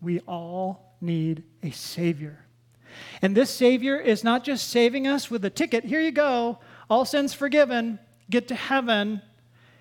We 0.00 0.20
all 0.20 0.96
need 1.00 1.44
a 1.62 1.70
Savior. 1.70 2.44
And 3.22 3.36
this 3.36 3.50
Savior 3.50 3.98
is 3.98 4.24
not 4.24 4.44
just 4.44 4.68
saving 4.68 5.06
us 5.06 5.30
with 5.30 5.44
a 5.44 5.50
ticket, 5.50 5.84
here 5.84 6.00
you 6.00 6.10
go, 6.10 6.58
all 6.88 7.04
sins 7.04 7.32
forgiven, 7.32 7.98
get 8.28 8.48
to 8.48 8.54
heaven. 8.54 9.22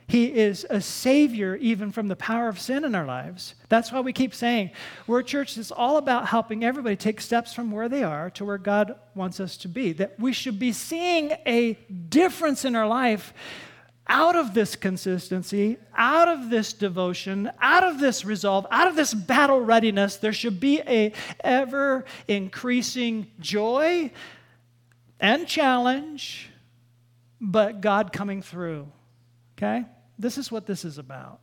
He 0.10 0.34
is 0.34 0.66
a 0.72 0.82
savior 0.82 1.56
even 1.58 1.92
from 1.92 2.08
the 2.08 2.16
power 2.16 2.48
of 2.48 2.60
sin 2.60 2.84
in 2.84 2.96
our 2.96 3.06
lives. 3.06 3.54
That's 3.70 3.92
why 3.92 4.00
we 4.00 4.12
keep 4.12 4.34
saying 4.34 4.72
we're 5.06 5.20
a 5.20 5.24
church 5.24 5.54
that's 5.54 5.70
all 5.70 5.98
about 5.98 6.28
helping 6.28 6.64
everybody 6.64 6.96
take 6.96 7.22
steps 7.22 7.54
from 7.54 7.70
where 7.70 7.88
they 7.88 8.04
are 8.04 8.32
to 8.32 8.44
where 8.44 8.58
God 8.58 8.96
wants 9.14 9.40
us 9.40 9.56
to 9.58 9.68
be. 9.68 9.92
That 9.94 10.20
we 10.20 10.34
should 10.34 10.58
be 10.58 10.74
seeing 10.74 11.34
a 11.46 11.74
difference 12.10 12.66
in 12.66 12.76
our 12.76 12.88
life 12.88 13.36
out 14.08 14.36
of 14.36 14.56
this 14.56 14.76
consistency, 14.76 15.78
out 15.96 16.28
of 16.28 16.50
this 16.50 16.74
devotion, 16.74 17.52
out 17.62 17.84
of 17.84 18.00
this 18.00 18.26
resolve, 18.26 18.66
out 18.72 18.88
of 18.88 18.96
this 18.96 19.14
battle 19.14 19.62
readiness, 19.62 20.18
there 20.18 20.34
should 20.34 20.60
be 20.60 20.82
a 20.88 21.14
ever 21.42 22.04
increasing 22.28 23.28
joy 23.40 24.10
and 25.20 25.48
challenge, 25.48 26.50
but 27.40 27.80
God 27.80 28.12
coming 28.12 28.42
through. 28.42 28.88
Okay? 29.56 29.86
This 30.20 30.38
is 30.38 30.52
what 30.52 30.66
this 30.66 30.84
is 30.84 30.98
about. 30.98 31.40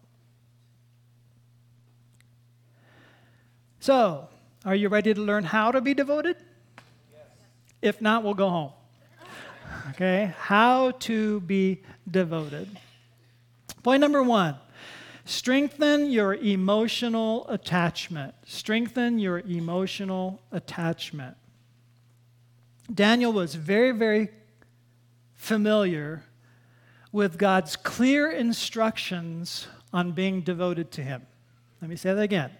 So, 3.80 4.28
are 4.66 4.74
you 4.74 4.90
ready 4.90 5.14
to 5.14 5.20
learn 5.20 5.44
how 5.44 5.70
to 5.70 5.80
be 5.80 5.94
devoted? 5.94 6.36
Yes. 7.10 7.22
If 7.80 8.00
not, 8.02 8.22
we'll 8.22 8.34
go 8.34 8.50
home. 8.50 8.72
Okay? 9.90 10.34
How 10.38 10.90
to 10.90 11.40
be 11.40 11.80
devoted. 12.10 12.68
Point 13.82 14.00
number 14.00 14.22
one 14.22 14.56
strengthen 15.24 16.10
your 16.10 16.34
emotional 16.34 17.48
attachment. 17.48 18.34
Strengthen 18.44 19.18
your 19.18 19.38
emotional 19.40 20.40
attachment. 20.50 21.36
Daniel 22.92 23.32
was 23.32 23.54
very, 23.54 23.92
very 23.92 24.28
familiar 25.34 26.24
with 27.16 27.38
God's 27.38 27.76
clear 27.76 28.30
instructions 28.30 29.68
on 29.90 30.12
being 30.12 30.42
devoted 30.42 30.90
to 30.90 31.02
Him. 31.02 31.26
Let 31.80 31.88
me 31.88 31.96
say 31.96 32.12
that 32.12 32.20
again. 32.20 32.50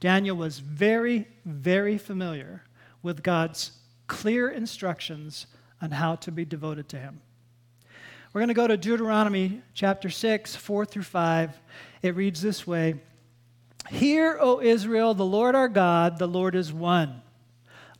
Daniel 0.00 0.38
was 0.38 0.58
very, 0.58 1.28
very 1.44 1.98
familiar 1.98 2.62
with 3.02 3.22
God's 3.22 3.72
clear 4.06 4.48
instructions 4.48 5.48
on 5.82 5.90
how 5.90 6.14
to 6.14 6.32
be 6.32 6.46
devoted 6.46 6.88
to 6.88 6.98
Him. 6.98 7.20
We're 8.32 8.40
going 8.40 8.48
to 8.48 8.54
go 8.54 8.66
to 8.66 8.78
Deuteronomy 8.78 9.60
chapter 9.74 10.08
6, 10.08 10.56
4 10.56 10.86
through 10.86 11.02
5. 11.02 11.60
It 12.00 12.16
reads 12.16 12.40
this 12.40 12.66
way 12.66 13.02
Hear, 13.90 14.38
O 14.40 14.62
Israel, 14.62 15.12
the 15.12 15.26
Lord 15.26 15.54
our 15.54 15.68
God, 15.68 16.18
the 16.18 16.26
Lord 16.26 16.54
is 16.54 16.72
one. 16.72 17.20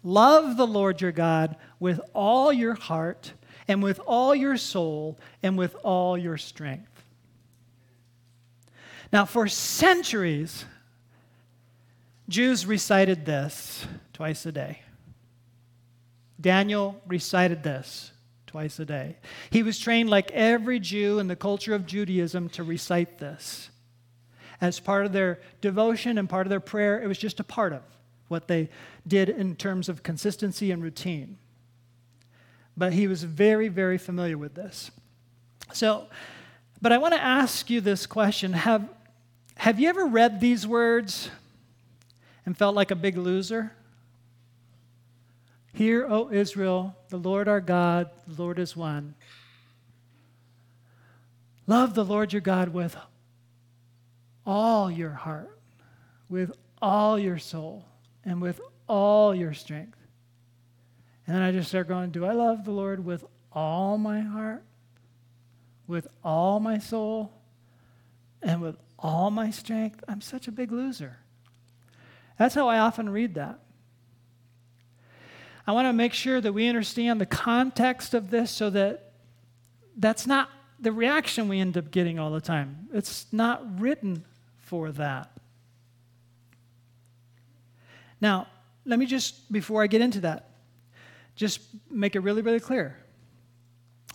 Love 0.03 0.57
the 0.57 0.67
Lord 0.67 1.03
your 1.03 1.13
God 1.13 1.57
with 1.79 2.01
all 2.15 2.55
your 2.55 2.73
heart, 2.73 3.35
and 3.71 3.85
with 3.85 4.01
all 4.05 4.35
your 4.35 4.57
soul, 4.57 5.17
and 5.45 5.57
with 5.57 5.77
all 5.85 6.19
your 6.19 6.37
strength. 6.37 7.05
Now, 9.13 9.25
for 9.25 9.47
centuries, 9.47 10.65
Jews 12.29 12.67
recited 12.67 13.25
this 13.25 13.87
twice 14.13 14.45
a 14.45 14.51
day. 14.51 14.83
Daniel 16.41 17.01
recited 17.07 17.63
this 17.63 18.11
twice 18.49 18.81
a 18.81 18.85
day. 18.85 19.17
He 19.51 19.63
was 19.63 19.79
trained, 19.79 20.11
like 20.11 20.33
every 20.33 20.81
Jew 20.81 21.21
in 21.21 21.29
the 21.29 21.37
culture 21.37 21.73
of 21.73 21.87
Judaism, 21.87 22.49
to 22.49 22.65
recite 22.65 23.21
this. 23.21 23.71
As 24.61 24.81
part 24.81 25.07
of 25.07 25.13
their 25.13 25.39
devotion 25.61 26.19
and 26.19 26.29
part 26.29 26.45
of 26.45 26.51
their 26.51 26.59
prayer, 26.59 27.01
it 27.01 27.07
was 27.07 27.19
just 27.19 27.39
a 27.39 27.45
part 27.45 27.73
of 27.73 27.83
what 28.27 28.49
they 28.49 28.69
did 29.07 29.29
in 29.29 29.55
terms 29.55 29.89
of 29.89 30.03
consistency 30.03 30.73
and 30.73 30.83
routine. 30.83 31.39
But 32.81 32.95
he 32.95 33.09
was 33.09 33.25
very, 33.25 33.69
very 33.69 33.99
familiar 33.99 34.39
with 34.39 34.55
this. 34.55 34.91
So, 35.75 36.07
but 36.81 36.93
I 36.93 36.97
want 36.97 37.13
to 37.13 37.23
ask 37.23 37.69
you 37.69 37.83
this 37.83 38.07
question 38.07 38.55
Have, 38.55 38.89
have 39.57 39.79
you 39.79 39.91
ever 39.91 40.07
read 40.07 40.41
these 40.41 40.67
words 40.67 41.29
and 42.47 42.57
felt 42.57 42.75
like 42.75 42.91
a 42.91 42.95
big 42.95 43.19
loser? 43.19 43.73
Hear, 45.75 46.07
O 46.09 46.31
Israel, 46.33 46.97
the 47.11 47.19
Lord 47.19 47.49
our 47.49 47.61
God, 47.61 48.09
the 48.27 48.43
Lord 48.43 48.59
is 48.59 48.75
one. 48.75 49.15
Love 51.67 51.93
the 51.93 52.05
Lord 52.05 52.33
your 52.33 52.41
God 52.41 52.71
with 52.71 52.97
all 54.47 54.91
your 54.91 55.11
heart, 55.11 55.61
with 56.31 56.51
all 56.81 57.19
your 57.19 57.37
soul, 57.37 57.85
and 58.25 58.41
with 58.41 58.59
all 58.89 59.35
your 59.35 59.53
strength. 59.53 60.00
And 61.31 61.37
then 61.37 61.45
I 61.45 61.53
just 61.53 61.69
start 61.69 61.87
going, 61.87 62.11
Do 62.11 62.25
I 62.25 62.33
love 62.33 62.65
the 62.65 62.73
Lord 62.73 63.05
with 63.05 63.25
all 63.53 63.97
my 63.99 64.19
heart, 64.19 64.65
with 65.87 66.09
all 66.25 66.59
my 66.59 66.79
soul, 66.79 67.31
and 68.43 68.61
with 68.61 68.77
all 68.99 69.31
my 69.31 69.53
strength? 69.53 70.03
I'm 70.09 70.21
such 70.21 70.49
a 70.49 70.51
big 70.51 70.73
loser. 70.73 71.19
That's 72.37 72.57
how 72.57 72.67
I 72.67 72.79
often 72.79 73.09
read 73.09 73.35
that. 73.35 73.61
I 75.69 75.71
want 75.71 75.87
to 75.87 75.93
make 75.93 76.15
sure 76.15 76.41
that 76.41 76.53
we 76.53 76.67
understand 76.67 77.21
the 77.21 77.27
context 77.27 78.13
of 78.13 78.31
this 78.31 78.51
so 78.51 78.69
that 78.71 79.13
that's 79.97 80.27
not 80.27 80.51
the 80.81 80.91
reaction 80.91 81.47
we 81.47 81.61
end 81.61 81.79
up 81.79 81.93
getting 81.93 82.19
all 82.19 82.33
the 82.33 82.41
time. 82.41 82.89
It's 82.93 83.27
not 83.31 83.79
written 83.81 84.25
for 84.59 84.91
that. 84.91 85.31
Now, 88.21 88.49
let 88.85 88.99
me 88.99 89.07
just, 89.07 89.53
before 89.53 89.81
I 89.85 89.87
get 89.87 90.01
into 90.01 90.23
that, 90.23 90.50
just 91.35 91.61
make 91.91 92.15
it 92.17 92.21
really, 92.21 92.43
really 92.43 92.61
clear. 92.61 92.97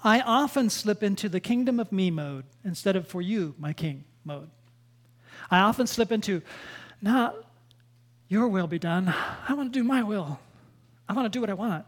I 0.04 0.21
often 0.21 0.69
slip 0.69 1.01
into 1.01 1.30
the 1.30 1.39
kingdom 1.39 1.80
of 1.80 1.91
me 1.91 2.12
mode 2.12 2.45
instead 2.63 2.95
of 2.95 3.08
for 3.08 3.21
you, 3.21 3.56
my 3.58 3.73
king 3.73 4.04
mode. 4.23 4.49
I 5.49 5.60
often 5.60 5.88
slip 5.88 6.12
into, 6.12 6.41
not 7.01 7.36
your 8.28 8.47
will 8.47 8.67
be 8.67 8.80
done. 8.80 9.13
I 9.47 9.54
want 9.54 9.71
to 9.71 9.80
do 9.80 9.84
my 9.84 10.04
will. 10.04 10.39
I 11.08 11.13
want 11.13 11.25
to 11.25 11.30
do 11.30 11.41
what 11.41 11.49
I 11.49 11.54
want. 11.54 11.86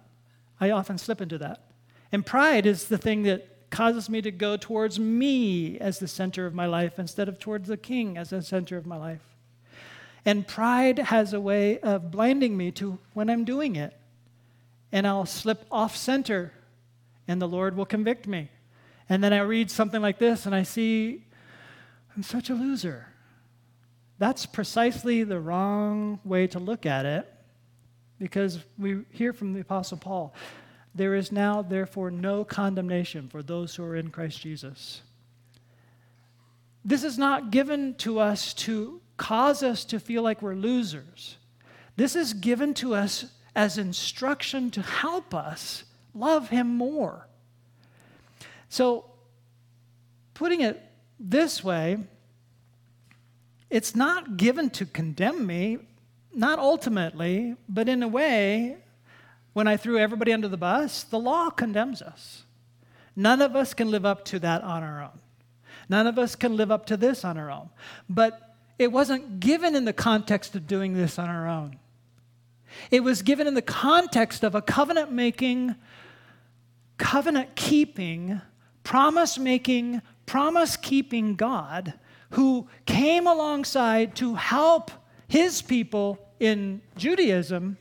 I 0.59 0.71
often 0.71 0.97
slip 0.97 1.21
into 1.21 1.37
that. 1.39 1.63
And 2.11 2.25
pride 2.25 2.65
is 2.65 2.85
the 2.85 2.97
thing 2.97 3.23
that 3.23 3.69
causes 3.69 4.09
me 4.09 4.21
to 4.21 4.31
go 4.31 4.57
towards 4.57 4.99
me 4.99 5.77
as 5.79 5.99
the 5.99 6.07
center 6.07 6.45
of 6.45 6.53
my 6.53 6.65
life 6.65 6.99
instead 6.99 7.27
of 7.27 7.39
towards 7.39 7.67
the 7.67 7.77
king 7.77 8.17
as 8.17 8.29
the 8.29 8.41
center 8.41 8.77
of 8.77 8.85
my 8.85 8.97
life. 8.97 9.21
And 10.25 10.47
pride 10.47 10.99
has 10.99 11.33
a 11.33 11.41
way 11.41 11.79
of 11.79 12.11
blinding 12.11 12.55
me 12.55 12.71
to 12.73 12.99
when 13.13 13.29
I'm 13.29 13.45
doing 13.45 13.75
it. 13.75 13.96
And 14.97 15.05
I'll 15.05 15.27
slip 15.27 15.63
off 15.71 15.95
center, 15.95 16.51
and 17.27 17.39
the 17.39 17.47
Lord 17.47 17.77
will 17.77 17.85
convict 17.85 18.25
me. 18.25 18.49
And 19.07 19.23
then 19.23 19.31
I 19.31 19.41
read 19.41 19.69
something 19.69 20.01
like 20.01 20.17
this, 20.17 20.47
and 20.47 20.55
I 20.55 20.63
see 20.63 21.23
I'm 22.15 22.23
such 22.23 22.49
a 22.49 22.55
loser. 22.55 23.05
That's 24.17 24.47
precisely 24.47 25.23
the 25.23 25.39
wrong 25.39 26.19
way 26.25 26.47
to 26.47 26.57
look 26.57 26.87
at 26.87 27.05
it 27.05 27.31
because 28.17 28.57
we 28.79 29.03
hear 29.11 29.33
from 29.33 29.53
the 29.53 29.59
Apostle 29.59 29.99
Paul 29.99 30.33
there 30.95 31.13
is 31.13 31.31
now, 31.31 31.61
therefore, 31.61 32.09
no 32.09 32.43
condemnation 32.43 33.27
for 33.29 33.43
those 33.43 33.75
who 33.75 33.83
are 33.83 33.95
in 33.95 34.09
Christ 34.09 34.41
Jesus. 34.41 35.03
This 36.83 37.03
is 37.03 37.19
not 37.19 37.51
given 37.51 37.93
to 37.97 38.17
us 38.17 38.51
to 38.55 38.99
cause 39.15 39.61
us 39.61 39.85
to 39.85 39.99
feel 39.99 40.23
like 40.23 40.41
we're 40.41 40.55
losers. 40.55 41.37
This 41.97 42.15
is 42.15 42.33
given 42.33 42.73
to 42.75 42.95
us 42.95 43.25
as 43.57 43.79
instruction 43.79 44.69
to 44.69 44.83
help 44.83 45.33
us 45.33 45.83
love 46.13 46.49
Him 46.49 46.77
more. 46.77 47.27
So, 48.69 49.05
putting 50.35 50.61
it 50.61 50.79
this 51.19 51.63
way, 51.63 51.97
it's 53.71 53.95
not 53.95 54.37
given 54.37 54.69
to 54.69 54.85
condemn 54.85 55.47
me, 55.47 55.79
not 56.31 56.59
ultimately, 56.59 57.55
but 57.67 57.89
in 57.89 58.03
a 58.03 58.07
way, 58.07 58.77
when 59.53 59.67
I 59.67 59.75
threw 59.75 59.97
everybody 59.97 60.31
under 60.31 60.47
the 60.47 60.55
bus, 60.55 61.03
the 61.03 61.19
law 61.19 61.49
condemns 61.49 62.03
us. 62.03 62.43
None 63.15 63.41
of 63.41 63.55
us 63.55 63.73
can 63.73 63.89
live 63.89 64.05
up 64.05 64.23
to 64.25 64.39
that 64.39 64.61
on 64.61 64.83
our 64.83 65.01
own. 65.01 65.19
None 65.89 66.05
of 66.05 66.19
us 66.19 66.35
can 66.35 66.55
live 66.55 66.69
up 66.69 66.85
to 66.85 66.97
this 66.97 67.25
on 67.25 67.39
our 67.39 67.49
own. 67.49 67.69
But 68.07 68.55
it 68.77 68.91
wasn't 68.91 69.39
given 69.39 69.75
in 69.75 69.85
the 69.85 69.93
context 69.93 70.55
of 70.55 70.67
doing 70.67 70.93
this 70.93 71.17
on 71.17 71.27
our 71.27 71.47
own. 71.47 71.79
It 72.91 73.03
was 73.03 73.21
given 73.21 73.47
in 73.47 73.53
the 73.53 73.61
context 73.61 74.43
of 74.43 74.55
a 74.55 74.61
covenant 74.61 75.11
making, 75.11 75.75
covenant 76.97 77.55
keeping, 77.55 78.41
promise 78.83 79.37
making, 79.37 80.01
promise 80.25 80.77
keeping 80.77 81.35
God 81.35 81.93
who 82.31 82.67
came 82.85 83.27
alongside 83.27 84.15
to 84.17 84.35
help 84.35 84.91
his 85.27 85.61
people 85.61 86.19
in 86.39 86.81
Judaism. 86.95 87.77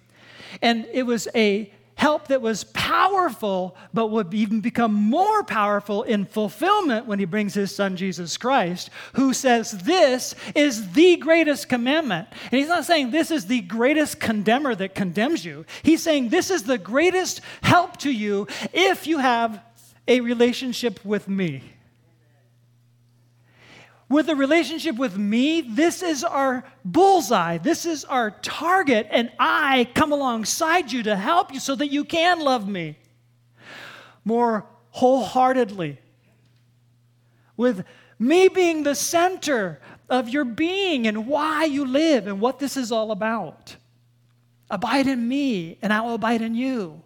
And 0.63 0.87
it 0.93 1.05
was 1.05 1.29
a 1.35 1.73
help 1.97 2.29
that 2.29 2.41
was 2.41 2.65
powerful, 2.65 3.77
but 3.93 4.09
would 4.09 4.33
even 4.33 4.61
become 4.61 4.95
more 4.95 5.43
powerful 5.43 6.03
in 6.03 6.25
fulfillment 6.25 7.07
when 7.07 7.19
he 7.19 7.25
brings 7.25 7.55
his 7.55 7.75
son 7.75 7.97
Jesus 7.97 8.37
Christ, 8.37 8.91
who 9.15 9.33
says 9.33 9.73
this 9.73 10.35
is 10.55 10.93
the 10.93 11.17
greatest 11.17 11.69
commandment. 11.69 12.29
And 12.51 12.59
he's 12.61 12.69
not 12.69 12.85
saying 12.85 13.11
this 13.11 13.31
is 13.31 13.47
the 13.47 13.63
greatest 13.63 14.21
condemner 14.21 14.75
that 14.75 14.95
condemns 14.95 15.45
you, 15.45 15.65
he's 15.83 16.03
saying 16.03 16.29
this 16.29 16.51
is 16.51 16.63
the 16.63 16.79
greatest 16.79 17.41
help 17.63 17.97
to 17.99 18.13
you 18.13 18.47
if 18.73 19.07
you 19.07 19.19
have 19.19 19.61
a 20.07 20.21
relationship 20.21 21.05
with 21.05 21.29
me. 21.29 21.63
With 24.09 24.29
a 24.29 24.37
relationship 24.37 24.97
with 24.97 25.19
me, 25.19 25.63
this 25.63 26.03
is 26.03 26.23
our 26.23 26.65
bullseye. 26.85 27.59
This 27.59 27.85
is 27.85 28.05
our 28.05 28.31
target, 28.31 29.09
and 29.11 29.33
I 29.39 29.89
come 29.95 30.13
alongside 30.13 30.93
you 30.93 31.03
to 31.05 31.17
help 31.17 31.53
you 31.53 31.59
so 31.59 31.75
that 31.75 31.89
you 31.89 32.05
can 32.05 32.41
love 32.41 32.69
me 32.69 32.99
more 34.25 34.67
wholeheartedly. 34.91 35.99
With 37.57 37.85
me 38.19 38.49
being 38.49 38.85
the 38.85 38.95
center 38.95 39.81
of 40.09 40.29
your 40.29 40.45
being 40.45 41.07
and 41.07 41.27
why 41.27 41.65
you 41.65 41.85
live 41.85 42.29
and 42.29 42.41
what 42.41 42.59
this 42.61 42.77
is 42.77 42.93
all 42.93 43.11
about. 43.11 43.77
Abide 44.71 45.07
in 45.07 45.27
me, 45.27 45.79
and 45.83 45.93
I 45.93 46.01
will 46.01 46.15
abide 46.15 46.43
in 46.43 46.55
you. 46.55 47.03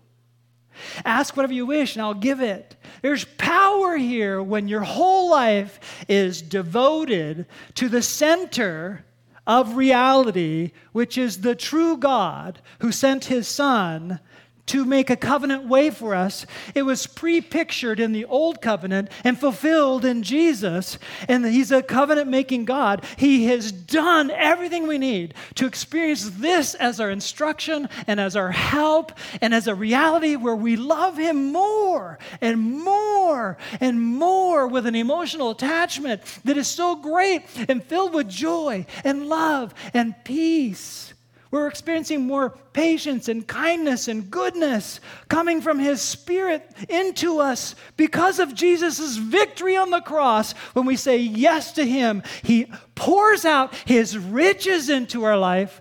Ask 1.05 1.37
whatever 1.37 1.53
you 1.53 1.67
wish, 1.67 1.95
and 1.95 2.03
I'll 2.03 2.15
give 2.15 2.41
it. 2.41 2.77
There's 3.03 3.25
power 3.25 3.97
here 3.97 4.43
when 4.43 4.69
your 4.69 4.83
whole 4.83 5.31
life 5.31 6.05
is 6.09 6.43
devoted 6.43 7.47
to 7.75 7.89
the 7.89 8.03
center 8.03 9.05
of 9.47 9.77
reality, 9.77 10.73
which 10.93 11.19
is 11.19 11.41
the 11.41 11.55
true 11.55 11.97
God 11.97 12.61
who 12.81 12.93
sent 12.93 13.25
his 13.25 13.49
Son 13.49 14.21
to 14.67 14.85
make 14.85 15.11
a 15.11 15.17
covenant 15.17 15.67
way 15.67 15.91
for 15.91 16.15
us. 16.15 16.47
It 16.75 16.83
was 16.83 17.07
pre 17.07 17.41
pictured 17.41 18.01
in 18.01 18.13
the 18.13 18.25
old 18.25 18.63
covenant 18.63 19.11
and 19.25 19.39
fulfilled 19.39 20.05
in 20.05 20.23
Jesus. 20.23 20.99
And 21.29 21.45
He's 21.45 21.73
a 21.73 21.83
covenant 21.83 22.29
making 22.29 22.65
God. 22.65 23.05
He 23.17 23.47
has 23.47 23.73
done 23.73 24.31
everything 24.31 24.87
we 24.87 24.99
need 24.99 25.35
to 25.57 25.67
experience 25.67 26.31
this 26.31 26.75
as 26.75 27.01
our 27.01 27.11
instruction 27.11 27.89
and 28.07 28.21
as 28.21 28.37
our 28.37 28.53
help 28.53 29.13
and 29.41 29.55
as 29.55 29.67
a 29.67 29.75
reality 29.75 30.37
where 30.37 30.57
we 30.57 30.77
love 30.77 31.17
Him 31.17 31.53
more 31.53 32.19
and 32.41 32.61
more 32.61 33.59
and 33.81 34.01
more 34.01 34.67
with 34.67 34.87
an 34.87 34.95
emotional 34.95 35.51
attachment 35.51 36.23
that 36.45 36.57
is 36.57 36.69
so 36.69 36.97
great 36.97 37.43
and 37.69 37.83
filled 37.83 38.15
with 38.15 38.29
joy 38.29 38.87
and 39.05 39.29
love 39.29 39.75
and 39.95 40.15
peace. 40.25 41.15
We're 41.51 41.67
experiencing 41.67 42.27
more 42.27 42.51
patience 42.73 43.29
and 43.29 43.45
kindness 43.45 44.07
and 44.07 44.31
goodness 44.31 45.01
coming 45.29 45.61
from 45.61 45.81
His 45.81 46.01
Spirit 46.01 46.71
into 46.89 47.41
us 47.41 47.75
because 47.97 48.39
of 48.39 48.55
Jesus' 48.55 49.17
victory 49.17 49.77
on 49.77 49.91
the 49.91 50.01
cross. 50.01 50.53
When 50.75 50.87
we 50.87 50.95
say 50.95 51.17
yes 51.17 51.73
to 51.73 51.85
Him, 51.85 52.23
He 52.43 52.71
pours 52.95 53.45
out 53.45 53.75
His 53.85 54.17
riches 54.17 54.89
into 54.89 55.25
our 55.25 55.37
life. 55.37 55.81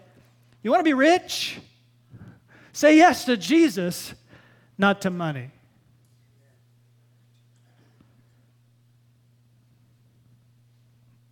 You 0.63 0.71
want 0.71 0.79
to 0.79 0.89
be 0.89 0.93
rich? 0.93 1.59
Say 2.73 2.97
yes 2.97 3.25
to 3.25 3.37
Jesus, 3.37 4.15
not 4.77 5.01
to 5.01 5.11
money. 5.11 5.51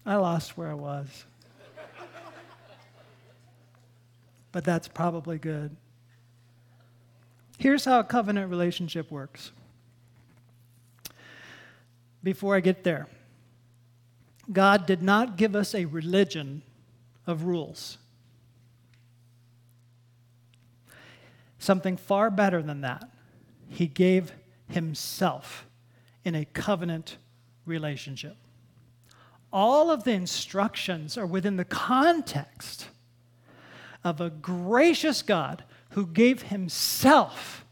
I 0.06 0.16
lost 0.16 0.58
where 0.58 0.70
I 0.70 0.76
was. 0.76 1.26
But 4.58 4.64
that's 4.64 4.88
probably 4.88 5.38
good. 5.38 5.76
Here's 7.60 7.86
how 7.86 8.00
a 8.00 8.04
covenant 8.04 8.50
relationship 8.50 9.12
works. 9.12 9.52
Before 12.24 12.56
I 12.56 12.60
get 12.60 12.84
there, 12.84 13.06
God 14.52 14.88
did 14.88 15.04
not 15.04 15.38
give 15.38 15.56
us 15.56 15.76
a 15.76 15.86
religion 15.86 16.64
of 17.28 17.44
rules. 17.44 18.00
Something 21.60 21.96
far 21.96 22.32
better 22.32 22.64
than 22.64 22.82
that. 22.82 23.08
He 23.70 23.86
gave 23.86 24.32
Himself 24.70 25.68
in 26.26 26.34
a 26.34 26.46
covenant 26.46 27.18
relationship. 27.68 28.38
All 29.54 29.92
of 29.92 30.04
the 30.04 30.14
instructions 30.14 31.16
are 31.16 31.28
within 31.28 31.58
the 31.58 31.64
context 31.64 32.88
of 34.04 34.22
a 34.22 34.30
gracious 34.30 35.22
God 35.22 35.64
who 35.92 36.06
gave 36.06 36.44
himself 36.44 37.66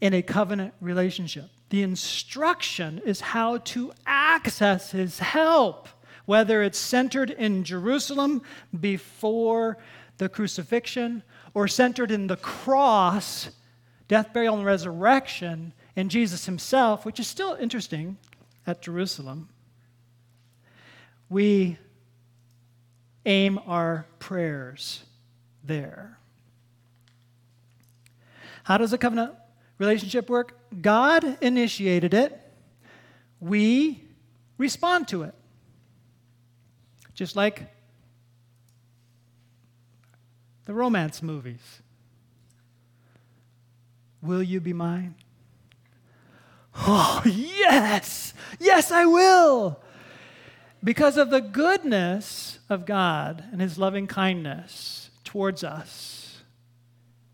in 0.00 0.14
a 0.14 0.22
covenant 0.22 0.74
relationship. 0.80 1.50
The 1.70 1.82
instruction 1.82 3.00
is 3.04 3.20
how 3.20 3.58
to 3.58 3.92
access 4.06 4.90
his 4.90 5.18
help, 5.18 5.88
whether 6.26 6.62
it's 6.62 6.78
centered 6.78 7.30
in 7.30 7.64
Jerusalem 7.64 8.42
before 8.78 9.78
the 10.18 10.28
crucifixion 10.28 11.22
or 11.54 11.68
centered 11.68 12.10
in 12.10 12.26
the 12.26 12.36
cross, 12.36 13.50
death, 14.08 14.32
burial, 14.32 14.56
and 14.56 14.64
resurrection, 14.64 15.72
in 15.96 16.08
Jesus 16.08 16.46
himself, 16.46 17.04
which 17.04 17.20
is 17.20 17.26
still 17.26 17.54
interesting 17.60 18.16
at 18.66 18.82
Jerusalem. 18.82 19.48
We 21.28 21.78
aim 23.26 23.60
our 23.66 24.06
prayers 24.18 25.04
there. 25.70 26.18
How 28.64 28.76
does 28.76 28.92
a 28.92 28.98
covenant 28.98 29.34
relationship 29.78 30.28
work? 30.28 30.58
God 30.82 31.38
initiated 31.40 32.12
it, 32.12 32.38
we 33.40 34.04
respond 34.58 35.08
to 35.08 35.22
it. 35.22 35.34
Just 37.14 37.36
like 37.36 37.66
the 40.66 40.74
romance 40.74 41.22
movies. 41.22 41.82
Will 44.22 44.42
you 44.42 44.60
be 44.60 44.72
mine? 44.72 45.14
Oh, 46.76 47.22
yes, 47.24 48.34
yes, 48.58 48.90
I 48.90 49.06
will. 49.06 49.80
Because 50.82 51.16
of 51.16 51.30
the 51.30 51.40
goodness 51.40 52.58
of 52.68 52.86
God 52.86 53.44
and 53.52 53.60
his 53.60 53.78
loving 53.78 54.06
kindness 54.06 55.09
towards 55.30 55.62
us, 55.62 56.42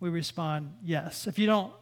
we 0.01 0.11
respond 0.11 0.71
yes. 0.85 1.27
If 1.27 1.39
you 1.39 1.47
don't 1.47 1.73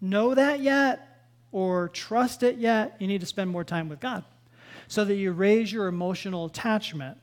know 0.00 0.34
that 0.34 0.60
yet 0.60 1.26
or 1.52 1.90
trust 1.90 2.42
it 2.42 2.56
yet, 2.56 2.96
you 2.98 3.06
need 3.06 3.20
to 3.20 3.26
spend 3.26 3.50
more 3.50 3.62
time 3.62 3.90
with 3.90 4.00
God 4.00 4.24
so 4.88 5.04
that 5.04 5.16
you 5.16 5.32
raise 5.32 5.70
your 5.70 5.88
emotional 5.88 6.46
attachment 6.46 7.18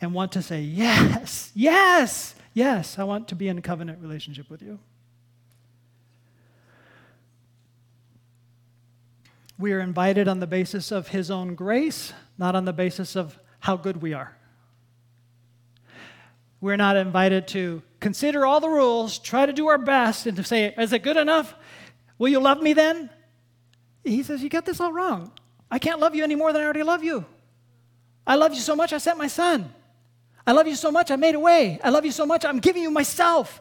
and 0.00 0.14
want 0.14 0.30
to 0.32 0.42
say, 0.42 0.60
Yes, 0.60 1.50
yes, 1.52 2.36
yes, 2.54 2.96
I 2.96 3.02
want 3.02 3.26
to 3.26 3.34
be 3.34 3.48
in 3.48 3.58
a 3.58 3.62
covenant 3.62 4.00
relationship 4.00 4.48
with 4.48 4.62
you. 4.62 4.78
We 9.58 9.72
are 9.72 9.80
invited 9.80 10.28
on 10.28 10.38
the 10.38 10.46
basis 10.46 10.92
of 10.92 11.08
His 11.08 11.28
own 11.28 11.56
grace, 11.56 12.12
not 12.38 12.54
on 12.54 12.66
the 12.66 12.72
basis 12.72 13.16
of 13.16 13.36
how 13.58 13.76
good 13.76 14.00
we 14.00 14.12
are. 14.12 14.35
We're 16.66 16.74
not 16.74 16.96
invited 16.96 17.46
to 17.48 17.80
consider 18.00 18.44
all 18.44 18.58
the 18.58 18.68
rules, 18.68 19.20
try 19.20 19.46
to 19.46 19.52
do 19.52 19.68
our 19.68 19.78
best, 19.78 20.26
and 20.26 20.36
to 20.36 20.42
say, 20.42 20.74
Is 20.76 20.92
it 20.92 21.04
good 21.04 21.16
enough? 21.16 21.54
Will 22.18 22.28
you 22.28 22.40
love 22.40 22.60
me 22.60 22.72
then? 22.72 23.08
He 24.02 24.24
says, 24.24 24.42
You 24.42 24.48
got 24.48 24.66
this 24.66 24.80
all 24.80 24.92
wrong. 24.92 25.30
I 25.70 25.78
can't 25.78 26.00
love 26.00 26.16
you 26.16 26.24
any 26.24 26.34
more 26.34 26.52
than 26.52 26.62
I 26.62 26.64
already 26.64 26.82
love 26.82 27.04
you. 27.04 27.24
I 28.26 28.34
love 28.34 28.52
you 28.52 28.58
so 28.58 28.74
much, 28.74 28.92
I 28.92 28.98
sent 28.98 29.16
my 29.16 29.28
son. 29.28 29.72
I 30.44 30.50
love 30.50 30.66
you 30.66 30.74
so 30.74 30.90
much, 30.90 31.12
I 31.12 31.14
made 31.14 31.36
a 31.36 31.38
way. 31.38 31.78
I 31.84 31.90
love 31.90 32.04
you 32.04 32.10
so 32.10 32.26
much, 32.26 32.44
I'm 32.44 32.58
giving 32.58 32.82
you 32.82 32.90
myself. 32.90 33.60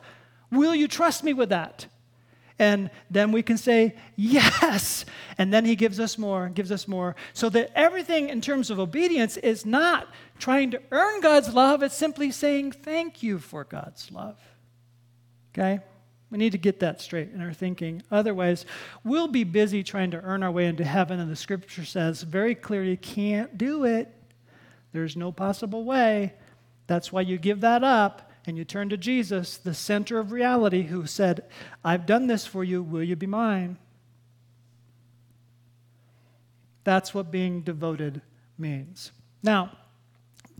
Will 0.49 0.73
you 0.73 0.87
trust 0.87 1.23
me 1.23 1.33
with 1.33 1.49
that? 1.49 1.85
And 2.57 2.89
then 3.09 3.31
we 3.31 3.43
can 3.43 3.57
say, 3.57 3.95
yes. 4.15 5.05
And 5.37 5.53
then 5.53 5.65
he 5.65 5.75
gives 5.75 5.99
us 5.99 6.17
more, 6.17 6.47
gives 6.49 6.71
us 6.71 6.87
more. 6.87 7.15
So 7.33 7.49
that 7.49 7.71
everything 7.75 8.29
in 8.29 8.39
terms 8.39 8.69
of 8.69 8.79
obedience 8.79 9.35
is 9.37 9.65
not 9.65 10.07
trying 10.39 10.71
to 10.71 10.81
earn 10.91 11.21
God's 11.21 11.53
love, 11.53 11.83
it's 11.83 11.95
simply 11.95 12.31
saying, 12.31 12.71
thank 12.71 13.21
you 13.21 13.39
for 13.39 13.63
God's 13.65 14.11
love. 14.11 14.37
Okay? 15.53 15.79
We 16.29 16.37
need 16.37 16.53
to 16.53 16.57
get 16.57 16.79
that 16.79 17.01
straight 17.01 17.31
in 17.33 17.41
our 17.41 17.53
thinking. 17.53 18.01
Otherwise, 18.09 18.65
we'll 19.03 19.27
be 19.27 19.43
busy 19.43 19.83
trying 19.83 20.11
to 20.11 20.21
earn 20.21 20.43
our 20.43 20.51
way 20.51 20.65
into 20.65 20.83
heaven, 20.83 21.19
and 21.19 21.31
the 21.31 21.35
scripture 21.35 21.85
says 21.85 22.23
very 22.23 22.55
clearly, 22.55 22.97
can't 22.97 23.57
do 23.57 23.85
it. 23.85 24.13
There's 24.91 25.15
no 25.15 25.31
possible 25.31 25.83
way. 25.83 26.33
That's 26.87 27.11
why 27.11 27.21
you 27.21 27.37
give 27.37 27.61
that 27.61 27.83
up 27.83 28.31
and 28.47 28.57
you 28.57 28.65
turn 28.65 28.89
to 28.89 28.97
Jesus, 28.97 29.57
the 29.57 29.73
center 29.73 30.19
of 30.19 30.31
reality, 30.31 30.83
who 30.83 31.05
said, 31.05 31.43
I've 31.83 32.05
done 32.05 32.27
this 32.27 32.45
for 32.45 32.63
you. 32.63 32.83
Will 32.83 33.03
you 33.03 33.15
be 33.15 33.27
mine? 33.27 33.77
That's 36.83 37.13
what 37.13 37.31
being 37.31 37.61
devoted 37.61 38.21
means. 38.57 39.11
Now, 39.41 39.71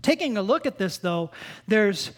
taking 0.02 0.36
a 0.36 0.42
look 0.42 0.66
at 0.66 0.78
this, 0.78 0.98
though, 0.98 1.30
there's 1.68 2.10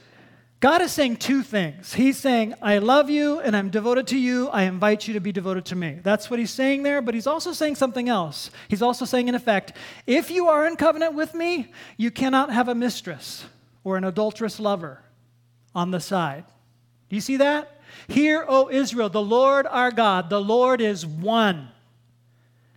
God 0.60 0.82
is 0.82 0.90
saying 0.90 1.18
two 1.18 1.42
things. 1.42 1.94
He's 1.94 2.16
saying, 2.16 2.54
I 2.60 2.78
love 2.78 3.10
you 3.10 3.38
and 3.38 3.56
I'm 3.56 3.70
devoted 3.70 4.08
to 4.08 4.18
you. 4.18 4.48
I 4.48 4.62
invite 4.62 5.06
you 5.06 5.14
to 5.14 5.20
be 5.20 5.30
devoted 5.30 5.66
to 5.66 5.76
me. 5.76 6.00
That's 6.02 6.30
what 6.30 6.40
he's 6.40 6.50
saying 6.50 6.82
there, 6.82 7.00
but 7.00 7.14
he's 7.14 7.28
also 7.28 7.52
saying 7.52 7.76
something 7.76 8.08
else. 8.08 8.50
He's 8.66 8.82
also 8.82 9.04
saying, 9.04 9.28
in 9.28 9.36
effect, 9.36 9.74
if 10.04 10.32
you 10.32 10.48
are 10.48 10.66
in 10.66 10.74
covenant 10.74 11.14
with 11.14 11.32
me, 11.32 11.72
you 11.96 12.10
cannot 12.10 12.52
have 12.52 12.66
a 12.66 12.74
mistress 12.74 13.44
or 13.84 13.96
an 13.96 14.02
adulterous 14.02 14.58
lover 14.58 15.00
on 15.74 15.90
the 15.90 16.00
side. 16.00 16.44
Do 17.08 17.16
you 17.16 17.22
see 17.22 17.36
that? 17.38 17.80
Hear, 18.08 18.44
O 18.46 18.68
Israel, 18.70 19.08
the 19.08 19.22
Lord 19.22 19.66
our 19.66 19.90
God, 19.90 20.30
the 20.30 20.40
Lord 20.40 20.80
is 20.80 21.06
one. 21.06 21.68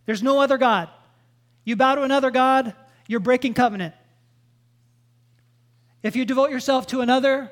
There's 0.06 0.24
no 0.24 0.40
other 0.40 0.58
God. 0.58 0.90
You 1.64 1.76
bow 1.76 1.96
to 1.96 2.04
another 2.04 2.32
God, 2.32 2.74
you're 3.08 3.20
breaking 3.20 3.54
covenant. 3.54 3.94
If 6.04 6.16
you 6.16 6.26
devote 6.26 6.50
yourself 6.50 6.88
to 6.88 7.02
another, 7.02 7.52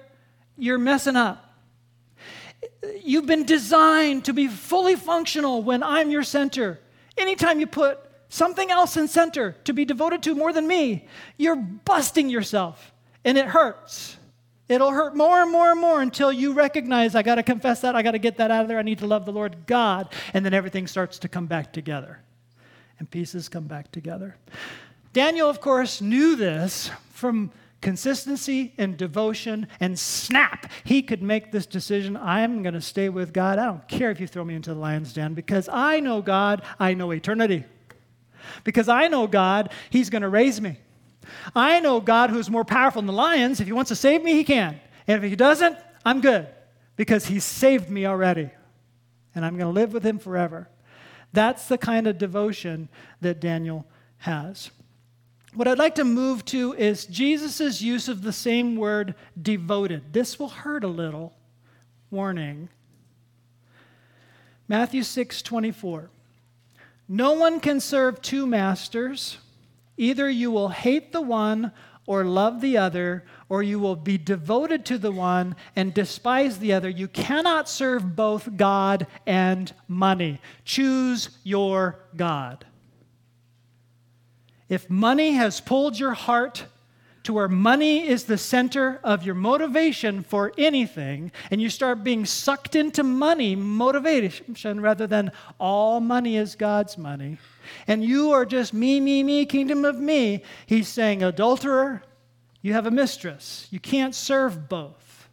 you're 0.57 0.79
messing 0.79 1.15
up. 1.15 1.45
You've 3.03 3.27
been 3.27 3.45
designed 3.45 4.25
to 4.25 4.33
be 4.33 4.47
fully 4.47 4.95
functional 4.95 5.61
when 5.63 5.83
I'm 5.83 6.09
your 6.09 6.23
center. 6.23 6.79
Anytime 7.17 7.59
you 7.59 7.67
put 7.67 7.99
something 8.29 8.71
else 8.71 8.97
in 8.97 9.07
center 9.07 9.55
to 9.65 9.73
be 9.73 9.85
devoted 9.85 10.23
to 10.23 10.35
more 10.35 10.51
than 10.51 10.67
me, 10.67 11.07
you're 11.37 11.55
busting 11.55 12.29
yourself 12.29 12.93
and 13.23 13.37
it 13.37 13.45
hurts. 13.45 14.17
It'll 14.69 14.91
hurt 14.91 15.15
more 15.15 15.41
and 15.41 15.51
more 15.51 15.71
and 15.71 15.81
more 15.81 16.01
until 16.01 16.31
you 16.31 16.53
recognize, 16.53 17.15
I 17.15 17.23
got 17.23 17.35
to 17.35 17.43
confess 17.43 17.81
that, 17.81 17.95
I 17.95 18.03
got 18.03 18.11
to 18.11 18.19
get 18.19 18.37
that 18.37 18.51
out 18.51 18.61
of 18.61 18.67
there, 18.67 18.77
I 18.77 18.83
need 18.83 18.99
to 18.99 19.07
love 19.07 19.25
the 19.25 19.31
Lord 19.31 19.65
God. 19.65 20.13
And 20.33 20.45
then 20.45 20.53
everything 20.53 20.85
starts 20.85 21.19
to 21.19 21.27
come 21.27 21.47
back 21.47 21.73
together. 21.73 22.19
And 22.99 23.09
pieces 23.09 23.49
come 23.49 23.65
back 23.65 23.91
together. 23.91 24.35
Daniel, 25.11 25.49
of 25.49 25.59
course, 25.59 26.01
knew 26.01 26.35
this 26.35 26.91
from 27.11 27.51
consistency 27.81 28.73
and 28.77 28.97
devotion, 28.97 29.67
and 29.79 29.97
snap, 29.97 30.69
he 30.83 31.01
could 31.01 31.23
make 31.23 31.51
this 31.51 31.65
decision 31.65 32.17
I'm 32.17 32.61
going 32.61 32.73
to 32.73 32.81
stay 32.81 33.09
with 33.09 33.33
God. 33.33 33.57
I 33.57 33.65
don't 33.65 33.87
care 33.87 34.11
if 34.11 34.19
you 34.19 34.27
throw 34.27 34.43
me 34.43 34.55
into 34.55 34.73
the 34.73 34.79
lion's 34.79 35.13
den 35.13 35.33
because 35.33 35.69
I 35.69 35.99
know 35.99 36.21
God, 36.21 36.61
I 36.79 36.93
know 36.93 37.11
eternity. 37.11 37.63
Because 38.63 38.89
I 38.89 39.07
know 39.07 39.27
God, 39.27 39.71
He's 39.89 40.09
going 40.09 40.21
to 40.21 40.29
raise 40.29 40.59
me. 40.59 40.77
I 41.55 41.79
know 41.79 41.99
God 41.99 42.29
who's 42.29 42.49
more 42.49 42.65
powerful 42.65 43.01
than 43.01 43.07
the 43.07 43.13
lions. 43.13 43.59
If 43.59 43.67
He 43.67 43.73
wants 43.73 43.89
to 43.89 43.95
save 43.95 44.23
me, 44.23 44.33
He 44.33 44.43
can. 44.43 44.79
And 45.07 45.23
if 45.23 45.29
He 45.29 45.35
doesn't, 45.35 45.77
I'm 46.05 46.21
good 46.21 46.47
because 46.95 47.25
He 47.25 47.39
saved 47.39 47.89
me 47.89 48.05
already. 48.05 48.49
And 49.35 49.45
I'm 49.45 49.57
going 49.57 49.73
to 49.73 49.79
live 49.79 49.93
with 49.93 50.05
Him 50.05 50.19
forever. 50.19 50.69
That's 51.33 51.67
the 51.67 51.77
kind 51.77 52.07
of 52.07 52.17
devotion 52.17 52.89
that 53.21 53.39
Daniel 53.39 53.85
has. 54.19 54.71
What 55.53 55.67
I'd 55.67 55.79
like 55.79 55.95
to 55.95 56.03
move 56.03 56.45
to 56.45 56.73
is 56.73 57.05
Jesus' 57.05 57.81
use 57.81 58.07
of 58.07 58.21
the 58.21 58.33
same 58.33 58.75
word 58.75 59.15
devoted. 59.39 60.13
This 60.13 60.39
will 60.39 60.49
hurt 60.49 60.83
a 60.83 60.87
little. 60.87 61.33
Warning. 62.11 62.69
Matthew 64.67 65.03
6 65.03 65.41
24. 65.41 66.09
No 67.07 67.33
one 67.33 67.59
can 67.59 67.79
serve 67.79 68.21
two 68.21 68.45
masters. 68.45 69.37
Either 69.99 70.29
you 70.29 70.49
will 70.49 70.69
hate 70.69 71.11
the 71.11 71.21
one 71.21 71.73
or 72.07 72.23
love 72.23 72.61
the 72.61 72.77
other, 72.77 73.25
or 73.49 73.61
you 73.61 73.77
will 73.77 73.97
be 73.97 74.17
devoted 74.17 74.85
to 74.85 74.97
the 74.97 75.11
one 75.11 75.55
and 75.75 75.93
despise 75.93 76.57
the 76.57 76.73
other. 76.73 76.89
You 76.89 77.07
cannot 77.07 77.69
serve 77.69 78.15
both 78.15 78.57
God 78.57 79.05
and 79.27 79.71
money. 79.87 80.39
Choose 80.63 81.37
your 81.43 81.99
God. 82.15 82.65
If 84.69 84.89
money 84.89 85.33
has 85.33 85.59
pulled 85.59 85.99
your 85.99 86.13
heart 86.13 86.65
to 87.23 87.33
where 87.33 87.49
money 87.49 88.07
is 88.07 88.23
the 88.23 88.37
center 88.37 88.99
of 89.03 89.23
your 89.23 89.35
motivation 89.35 90.23
for 90.23 90.53
anything, 90.57 91.31
and 91.51 91.61
you 91.61 91.69
start 91.69 92.03
being 92.03 92.25
sucked 92.25 92.75
into 92.75 93.03
money 93.03 93.55
motivation 93.55 94.79
rather 94.79 95.05
than 95.05 95.31
all 95.59 95.99
money 95.99 96.37
is 96.37 96.55
God's 96.55 96.97
money, 96.97 97.37
and 97.87 98.03
you 98.03 98.31
are 98.31 98.45
just 98.45 98.73
me, 98.73 98.99
me, 98.99 99.23
me, 99.23 99.45
kingdom 99.45 99.85
of 99.85 99.97
me, 99.99 100.43
he's 100.65 100.87
saying, 100.87 101.23
adulterer, 101.23 102.03
you 102.61 102.73
have 102.73 102.85
a 102.85 102.91
mistress. 102.91 103.67
You 103.71 103.79
can't 103.79 104.13
serve 104.13 104.67
both. 104.67 105.29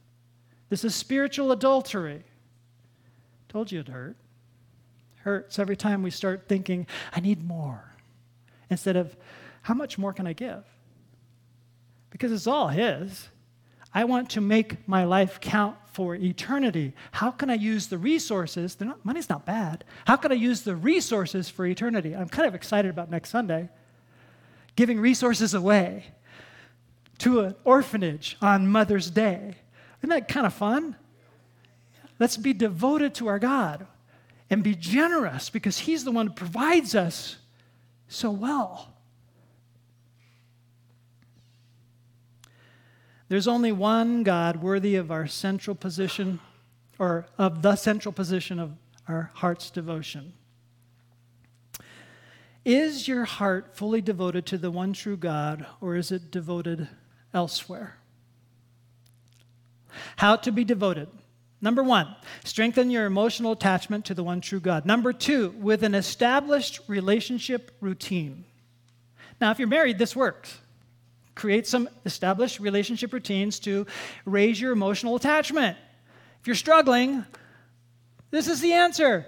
This 0.69 0.85
is 0.85 0.95
spiritual 0.95 1.53
adultery. 1.53 2.25
Told 3.49 3.73
you 3.73 3.81
it 3.81 3.89
hurt. 3.89 4.17
Hurts 5.17 5.59
every 5.59 5.77
time 5.77 6.03
we 6.03 6.11
start 6.11 6.49
thinking, 6.49 6.87
I 7.13 7.21
need 7.21 7.45
more 7.45 7.93
instead 8.71 8.97
of 8.97 9.17
how 9.63 9.75
much 9.75 9.99
more 9.99 10.13
can 10.13 10.27
I 10.27 10.33
give? 10.33 10.65
Because 12.11 12.33
it's 12.33 12.47
all 12.47 12.69
His. 12.69 13.29
I 13.97 14.05
want 14.05 14.29
to 14.33 14.43
make 14.43 14.87
my 14.87 15.05
life 15.05 15.41
count 15.41 15.75
for 15.87 16.15
eternity. 16.15 16.93
How 17.13 17.31
can 17.31 17.49
I 17.49 17.55
use 17.55 17.87
the 17.87 17.97
resources? 17.97 18.79
Not, 18.79 19.03
money's 19.07 19.31
not 19.31 19.47
bad. 19.47 19.85
How 20.07 20.17
can 20.17 20.31
I 20.31 20.35
use 20.35 20.61
the 20.61 20.77
resources 20.77 21.49
for 21.49 21.65
eternity? 21.65 22.15
I'm 22.15 22.29
kind 22.29 22.47
of 22.47 22.55
excited 22.55 22.91
about 22.91 23.11
next 23.11 23.31
Sunday. 23.31 23.71
Giving 24.77 25.01
resources 25.01 25.55
away 25.55 26.05
to 27.21 27.41
an 27.41 27.55
orphanage 27.65 28.37
on 28.43 28.69
Mother's 28.69 29.09
Day. 29.09 29.55
Isn't 30.01 30.11
that 30.11 30.29
kind 30.29 30.45
of 30.45 30.53
fun? 30.53 30.95
Let's 32.19 32.37
be 32.37 32.53
devoted 32.53 33.15
to 33.15 33.29
our 33.29 33.39
God 33.39 33.87
and 34.51 34.63
be 34.63 34.75
generous 34.75 35.49
because 35.49 35.79
He's 35.79 36.05
the 36.05 36.13
one 36.13 36.27
who 36.27 36.35
provides 36.35 36.95
us 36.95 37.39
so 38.09 38.31
well. 38.31 38.93
There's 43.29 43.49
only 43.49 43.73
one 43.73 44.23
God 44.23 44.63
worthy 44.63 44.95
of 44.97 45.11
our 45.11 45.27
central 45.27 45.75
position, 45.75 46.41
or 46.99 47.27
of 47.39 47.63
the 47.63 47.77
central 47.77 48.13
position 48.13 48.59
of 48.59 48.73
our 49.09 49.31
heart's 49.35 49.71
devotion. 49.71 50.33
Is 52.65 53.07
your 53.07 53.25
heart 53.25 53.77
fully 53.77 54.01
devoted 54.01 54.47
to 54.47 54.59
the 54.59 54.71
one 54.71 54.93
true 54.93 55.17
God, 55.17 55.67
or 55.81 55.97
is 55.97 56.11
it 56.11 56.31
devoted 56.31 56.89
elsewhere? 57.33 57.97
How 60.17 60.37
to 60.37 60.53
be 60.53 60.65
devoted. 60.65 61.09
Number 61.61 61.83
one, 61.83 62.15
strengthen 62.45 62.91
your 62.91 63.07
emotional 63.07 63.53
attachment 63.53 64.05
to 64.07 64.15
the 64.15 64.25
one 64.25 64.41
true 64.41 64.61
God. 64.61 64.85
Number 64.85 65.13
two, 65.13 65.51
with 65.59 65.83
an 65.83 65.95
established 65.95 66.81
relationship 66.87 67.71
routine. 67.81 68.45
Now, 69.41 69.51
if 69.51 69.59
you're 69.59 69.69
married, 69.69 69.99
this 69.99 70.15
works. 70.15 70.59
Create 71.37 71.67
some 71.69 71.89
established 72.05 72.59
relationship 72.59 73.13
routines 73.13 73.61
to 73.61 73.87
raise 74.25 74.61
your 74.61 74.73
emotional 74.73 75.15
attachment. 75.15 75.77
If 76.41 76.49
you're 76.49 76.57
struggling, 76.57 77.25
this 78.31 78.49
is 78.49 78.61
the 78.61 78.73
answer. 78.73 79.27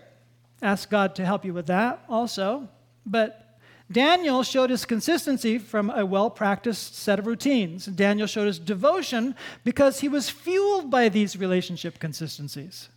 Ask 0.61 0.91
God 0.91 1.15
to 1.17 1.25
help 1.25 1.45
you 1.45 1.55
with 1.55 1.67
that 1.67 2.03
also. 2.09 2.69
But 3.07 3.61
Daniel 3.93 4.43
showed 4.43 4.71
his 4.71 4.85
consistency 4.85 5.59
from 5.59 5.91
a 5.91 6.05
well 6.05 6.31
practiced 6.31 6.97
set 6.97 7.19
of 7.19 7.27
routines. 7.27 7.87
Daniel 7.87 8.27
showed 8.27 8.47
his 8.47 8.59
devotion 8.59 9.35
because 9.63 10.01
he 10.01 10.09
was 10.09 10.31
fueled 10.31 10.91
by 10.91 11.09
these 11.09 11.37
relationship 11.37 11.99
consistencies. 11.99 12.89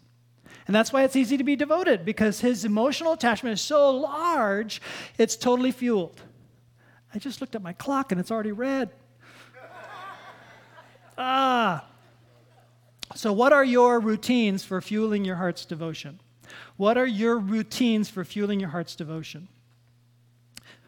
And 0.68 0.76
that's 0.76 0.94
why 0.94 1.04
it's 1.04 1.16
easy 1.18 1.38
to 1.38 1.44
be 1.44 1.56
devoted, 1.58 2.06
because 2.06 2.40
his 2.40 2.64
emotional 2.64 3.14
attachment 3.14 3.56
is 3.56 3.62
so 3.62 3.92
large, 3.92 4.82
it's 5.18 5.36
totally 5.36 5.72
fueled. 5.72 6.22
I 7.14 7.20
just 7.20 7.42
looked 7.42 7.56
at 7.56 7.62
my 7.62 7.74
clock 7.74 8.12
and 8.12 8.22
it's 8.22 8.32
already 8.32 8.54
red. 8.54 8.90
Ah. 11.18 11.86
So, 13.16 13.34
what 13.34 13.54
are 13.54 13.66
your 13.66 14.00
routines 14.00 14.64
for 14.64 14.82
fueling 14.82 15.26
your 15.26 15.36
heart's 15.36 15.66
devotion? 15.66 16.20
What 16.78 16.98
are 16.98 17.06
your 17.06 17.38
routines 17.38 18.10
for 18.10 18.24
fueling 18.24 18.60
your 18.60 18.70
heart's 18.70 18.96
devotion? 18.96 19.48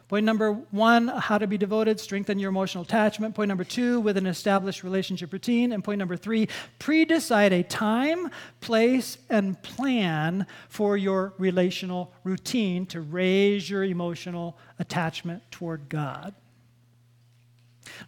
Point 0.08 0.26
number 0.26 0.52
one, 0.52 1.08
how 1.08 1.38
to 1.38 1.46
be 1.46 1.56
devoted, 1.56 1.98
strengthen 1.98 2.38
your 2.38 2.50
emotional 2.50 2.84
attachment. 2.84 3.34
Point 3.34 3.48
number 3.48 3.64
two, 3.64 4.00
with 4.00 4.18
an 4.18 4.26
established 4.26 4.84
relationship 4.84 5.32
routine. 5.32 5.72
And 5.72 5.82
point 5.82 5.98
number 5.98 6.16
three, 6.16 6.48
pre 6.78 7.06
decide 7.06 7.52
a 7.52 7.62
time, 7.62 8.30
place, 8.60 9.16
and 9.30 9.60
plan 9.62 10.46
for 10.68 10.98
your 10.98 11.32
relational 11.38 12.12
routine 12.22 12.84
to 12.86 13.00
raise 13.00 13.68
your 13.68 13.82
emotional 13.82 14.58
attachment 14.78 15.42
toward 15.50 15.88
God. 15.88 16.34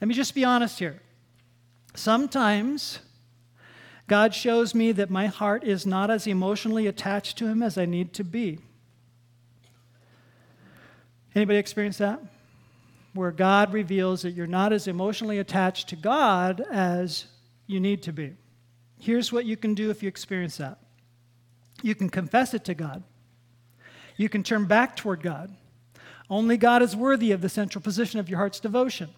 Let 0.01 0.09
me 0.09 0.15
just 0.15 0.35
be 0.35 0.45
honest 0.45 0.79
here. 0.79 1.01
Sometimes 1.97 3.01
God 4.07 4.35
shows 4.35 4.75
me 4.75 4.93
that 4.93 5.11
my 5.11 5.27
heart 5.27 5.65
is 5.65 5.87
not 5.87 6.11
as 6.11 6.27
emotionally 6.27 6.87
attached 6.87 7.39
to 7.39 7.47
Him 7.47 7.63
as 7.63 7.77
I 7.77 7.87
need 7.87 8.13
to 8.15 8.25
be. 8.25 8.59
Anybody 11.35 11.59
experience 11.59 11.99
that? 11.99 12.21
Where 13.15 13.33
God 13.33 13.73
reveals 13.73 14.23
that 14.23 14.33
you're 14.33 14.47
not 14.47 14.73
as 14.73 14.87
emotionally 14.87 15.39
attached 15.39 15.89
to 15.89 15.97
God 15.97 16.65
as 16.71 17.27
you 17.67 17.81
need 17.81 18.03
to 18.05 18.13
be. 18.13 18.35
Here's 18.99 19.33
what 19.33 19.47
you 19.47 19.57
can 19.57 19.75
do 19.75 19.91
if 19.91 20.03
you 20.03 20.09
experience 20.09 20.59
that 20.59 20.79
you 21.83 21.95
can 21.95 22.09
confess 22.09 22.55
it 22.55 22.65
to 22.65 22.75
God, 22.75 23.03
you 24.17 24.29
can 24.29 24.43
turn 24.43 24.65
back 24.65 24.97
toward 24.97 25.23
God. 25.23 25.55
Only 26.29 26.57
God 26.57 26.83
is 26.83 26.97
worthy 26.97 27.33
of 27.33 27.41
the 27.41 27.49
central 27.49 27.83
position 27.83 28.19
of 28.19 28.29
your 28.29 28.39
heart's 28.39 28.61
devotion. 28.61 29.11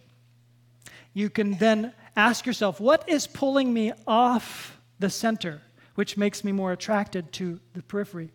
You 1.15 1.31
can 1.31 1.57
then 1.59 1.93
ask 2.17 2.47
yourself, 2.47 2.81
what 2.81 3.09
is 3.09 3.27
pulling 3.27 3.73
me 3.73 3.93
off 4.07 4.81
the 4.99 5.11
center, 5.11 5.63
which 5.95 6.17
makes 6.17 6.45
me 6.45 6.53
more 6.53 6.73
attracted 6.73 7.33
to 7.35 7.61
the 7.75 7.83
periphery? 7.83 8.31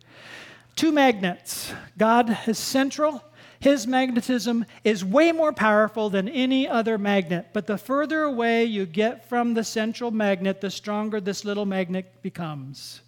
Two 0.76 0.92
magnets. 0.92 1.72
God 1.96 2.36
is 2.46 2.58
central, 2.58 3.22
his 3.64 3.86
magnetism 3.86 4.66
is 4.84 5.02
way 5.02 5.32
more 5.32 5.50
powerful 5.50 6.10
than 6.10 6.28
any 6.28 6.68
other 6.68 6.98
magnet. 6.98 7.48
But 7.54 7.66
the 7.66 7.78
further 7.78 8.24
away 8.24 8.66
you 8.66 8.84
get 8.84 9.26
from 9.26 9.54
the 9.54 9.64
central 9.64 10.10
magnet, 10.10 10.60
the 10.60 10.70
stronger 10.70 11.18
this 11.18 11.46
little 11.46 11.64
magnet 11.64 12.20
becomes. 12.20 13.00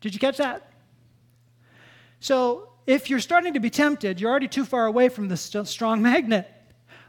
Did 0.00 0.14
you 0.14 0.20
catch 0.20 0.38
that? 0.38 0.72
So, 2.18 2.70
if 2.88 3.08
you're 3.08 3.20
starting 3.20 3.54
to 3.54 3.60
be 3.60 3.70
tempted, 3.70 4.20
you're 4.20 4.30
already 4.30 4.48
too 4.48 4.64
far 4.64 4.86
away 4.86 5.10
from 5.10 5.28
the 5.28 5.36
strong 5.36 6.02
magnet. 6.02 6.50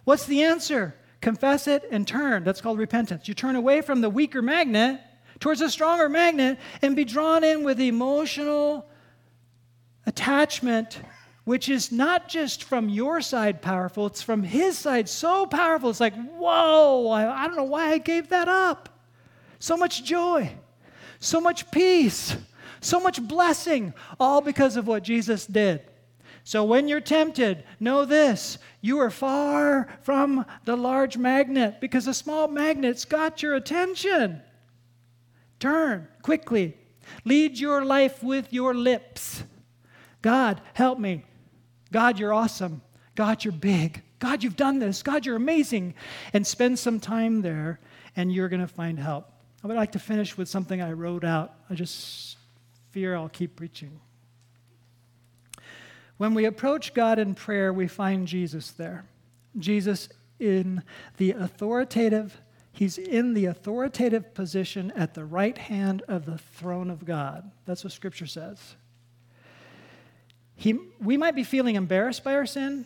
What's 0.03 0.27
the 0.27 0.43
answer? 0.43 0.93
Confess 1.21 1.67
it 1.67 1.87
and 1.91 2.07
turn. 2.07 2.43
That's 2.43 2.61
called 2.61 2.79
repentance. 2.79 3.27
You 3.27 3.33
turn 3.33 3.55
away 3.55 3.81
from 3.81 4.01
the 4.01 4.09
weaker 4.09 4.41
magnet 4.41 5.01
towards 5.39 5.61
a 5.61 5.69
stronger 5.69 6.09
magnet 6.09 6.57
and 6.81 6.95
be 6.95 7.05
drawn 7.05 7.43
in 7.43 7.63
with 7.63 7.79
emotional 7.79 8.89
attachment 10.05 11.01
which 11.49 11.67
is 11.67 11.91
not 11.91 12.29
just 12.29 12.63
from 12.63 12.89
your 12.89 13.21
side 13.21 13.59
powerful, 13.59 14.05
it's 14.05 14.21
from 14.21 14.43
his 14.43 14.77
side 14.77 15.09
so 15.09 15.47
powerful. 15.47 15.89
It's 15.89 15.99
like, 15.99 16.13
whoa, 16.13 17.09
I, 17.09 17.43
I 17.43 17.47
don't 17.47 17.55
know 17.55 17.63
why 17.63 17.87
I 17.87 17.97
gave 17.97 18.29
that 18.29 18.47
up. 18.47 18.87
So 19.57 19.75
much 19.75 20.03
joy, 20.03 20.51
so 21.19 21.41
much 21.41 21.71
peace, 21.71 22.37
so 22.81 22.99
much 22.99 23.19
blessing, 23.19 23.95
all 24.19 24.41
because 24.41 24.77
of 24.77 24.85
what 24.85 25.01
Jesus 25.01 25.47
did. 25.47 25.81
So 26.43 26.63
when 26.63 26.87
you're 26.87 27.01
tempted, 27.01 27.63
know 27.79 28.05
this 28.05 28.57
you 28.81 28.99
are 28.99 29.11
far 29.11 29.87
from 30.01 30.45
the 30.65 30.75
large 30.75 31.17
magnet 31.17 31.81
because 31.81 32.07
a 32.07 32.13
small 32.13 32.47
magnet's 32.47 33.05
got 33.05 33.43
your 33.43 33.55
attention. 33.55 34.41
Turn 35.59 36.07
quickly. 36.21 36.77
Lead 37.25 37.57
your 37.57 37.83
life 37.83 38.23
with 38.23 38.53
your 38.53 38.73
lips. 38.73 39.43
God, 40.21 40.61
help 40.73 40.99
me 40.99 41.23
God, 41.91 42.19
you're 42.19 42.33
awesome. 42.33 42.81
God, 43.15 43.43
you're 43.43 43.51
big. 43.51 44.03
God, 44.19 44.43
you've 44.43 44.55
done 44.55 44.79
this. 44.79 45.01
God, 45.01 45.25
you're 45.25 45.35
amazing. 45.35 45.95
And 46.33 46.45
spend 46.45 46.77
some 46.77 46.99
time 46.99 47.41
there, 47.41 47.79
and 48.15 48.31
you're 48.31 48.49
going 48.49 48.61
to 48.61 48.67
find 48.67 48.99
help. 48.99 49.31
I 49.63 49.67
would 49.67 49.75
like 49.75 49.93
to 49.93 49.99
finish 49.99 50.37
with 50.37 50.47
something 50.47 50.81
I 50.81 50.91
wrote 50.91 51.23
out. 51.23 51.53
I 51.69 51.75
just 51.75 52.37
fear 52.91 53.15
I'll 53.15 53.29
keep 53.29 53.55
preaching. 53.55 53.99
When 56.19 56.33
we 56.33 56.43
approach 56.43 56.93
God 56.93 57.17
in 57.17 57.33
prayer, 57.33 57.71
we 57.71 57.87
find 57.87 58.27
Jesus 58.27 58.71
there. 58.71 59.05
Jesus 59.57 60.09
in 60.37 60.83
the 61.15 61.31
authoritative, 61.31 62.41
he's 62.73 62.97
in 62.97 63.33
the 63.33 63.45
authoritative 63.45 64.33
position 64.33 64.91
at 64.97 65.13
the 65.13 65.23
right 65.23 65.57
hand 65.57 66.01
of 66.09 66.25
the 66.25 66.37
throne 66.37 66.89
of 66.89 67.05
God. 67.05 67.49
That's 67.65 67.85
what 67.85 67.93
Scripture 67.93 68.25
says. 68.25 68.75
He, 70.57 70.77
we 70.99 71.15
might 71.15 71.35
be 71.35 71.45
feeling 71.45 71.75
embarrassed 71.75 72.25
by 72.25 72.35
our 72.35 72.45
sin, 72.45 72.85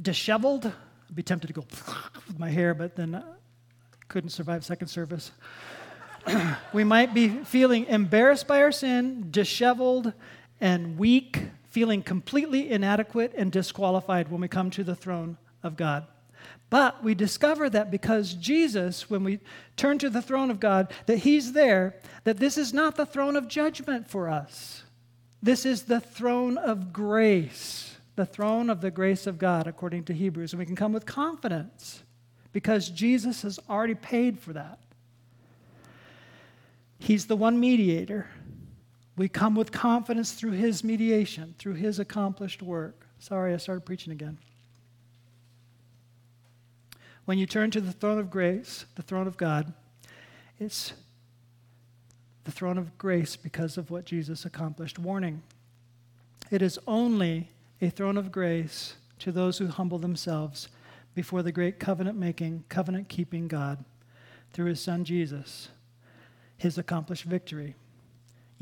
disheveled. 0.00 0.66
I'd 0.66 1.14
be 1.14 1.22
tempted 1.22 1.46
to 1.46 1.52
go 1.52 1.64
with 2.26 2.36
my 2.36 2.50
hair, 2.50 2.74
but 2.74 2.96
then 2.96 3.14
I 3.14 3.22
couldn't 4.08 4.30
survive 4.30 4.64
second 4.64 4.88
service. 4.88 5.30
we 6.72 6.82
might 6.82 7.14
be 7.14 7.28
feeling 7.28 7.86
embarrassed 7.86 8.48
by 8.48 8.60
our 8.60 8.72
sin, 8.72 9.28
disheveled 9.30 10.12
and 10.60 10.98
weak, 10.98 11.38
feeling 11.72 12.02
completely 12.02 12.70
inadequate 12.70 13.32
and 13.34 13.50
disqualified 13.50 14.30
when 14.30 14.42
we 14.42 14.46
come 14.46 14.70
to 14.70 14.84
the 14.84 14.94
throne 14.94 15.38
of 15.62 15.74
God. 15.74 16.06
But 16.68 17.02
we 17.02 17.14
discover 17.14 17.70
that 17.70 17.90
because 17.90 18.34
Jesus, 18.34 19.08
when 19.08 19.24
we 19.24 19.40
turn 19.76 19.98
to 19.98 20.10
the 20.10 20.20
throne 20.20 20.50
of 20.50 20.60
God, 20.60 20.92
that 21.06 21.18
He's 21.18 21.52
there, 21.52 21.96
that 22.24 22.36
this 22.36 22.58
is 22.58 22.74
not 22.74 22.96
the 22.96 23.06
throne 23.06 23.36
of 23.36 23.48
judgment 23.48 24.06
for 24.06 24.28
us. 24.28 24.82
This 25.42 25.64
is 25.64 25.84
the 25.84 26.00
throne 26.00 26.58
of 26.58 26.92
grace, 26.92 27.96
the 28.16 28.26
throne 28.26 28.68
of 28.68 28.82
the 28.82 28.90
grace 28.90 29.26
of 29.26 29.38
God, 29.38 29.66
according 29.66 30.04
to 30.04 30.12
Hebrews. 30.12 30.52
And 30.52 30.60
we 30.60 30.66
can 30.66 30.76
come 30.76 30.92
with 30.92 31.06
confidence 31.06 32.02
because 32.52 32.90
Jesus 32.90 33.42
has 33.42 33.58
already 33.68 33.94
paid 33.94 34.38
for 34.38 34.52
that. 34.52 34.78
He's 36.98 37.26
the 37.26 37.36
one 37.36 37.58
mediator. 37.58 38.28
We 39.16 39.28
come 39.28 39.54
with 39.54 39.72
confidence 39.72 40.32
through 40.32 40.52
his 40.52 40.82
mediation, 40.82 41.54
through 41.58 41.74
his 41.74 41.98
accomplished 41.98 42.62
work. 42.62 43.06
Sorry, 43.18 43.52
I 43.52 43.58
started 43.58 43.84
preaching 43.84 44.12
again. 44.12 44.38
When 47.24 47.38
you 47.38 47.46
turn 47.46 47.70
to 47.72 47.80
the 47.80 47.92
throne 47.92 48.18
of 48.18 48.30
grace, 48.30 48.84
the 48.96 49.02
throne 49.02 49.26
of 49.26 49.36
God, 49.36 49.72
it's 50.58 50.94
the 52.44 52.50
throne 52.50 52.78
of 52.78 52.98
grace 52.98 53.36
because 53.36 53.76
of 53.76 53.90
what 53.90 54.04
Jesus 54.04 54.44
accomplished. 54.44 54.98
Warning 54.98 55.42
it 56.50 56.60
is 56.60 56.78
only 56.86 57.48
a 57.80 57.90
throne 57.90 58.16
of 58.16 58.32
grace 58.32 58.94
to 59.20 59.32
those 59.32 59.58
who 59.58 59.68
humble 59.68 59.98
themselves 59.98 60.68
before 61.14 61.42
the 61.42 61.52
great 61.52 61.78
covenant 61.78 62.18
making, 62.18 62.64
covenant 62.68 63.08
keeping 63.08 63.48
God 63.48 63.84
through 64.52 64.66
his 64.66 64.80
son 64.80 65.04
Jesus, 65.04 65.68
his 66.58 66.76
accomplished 66.76 67.24
victory. 67.24 67.74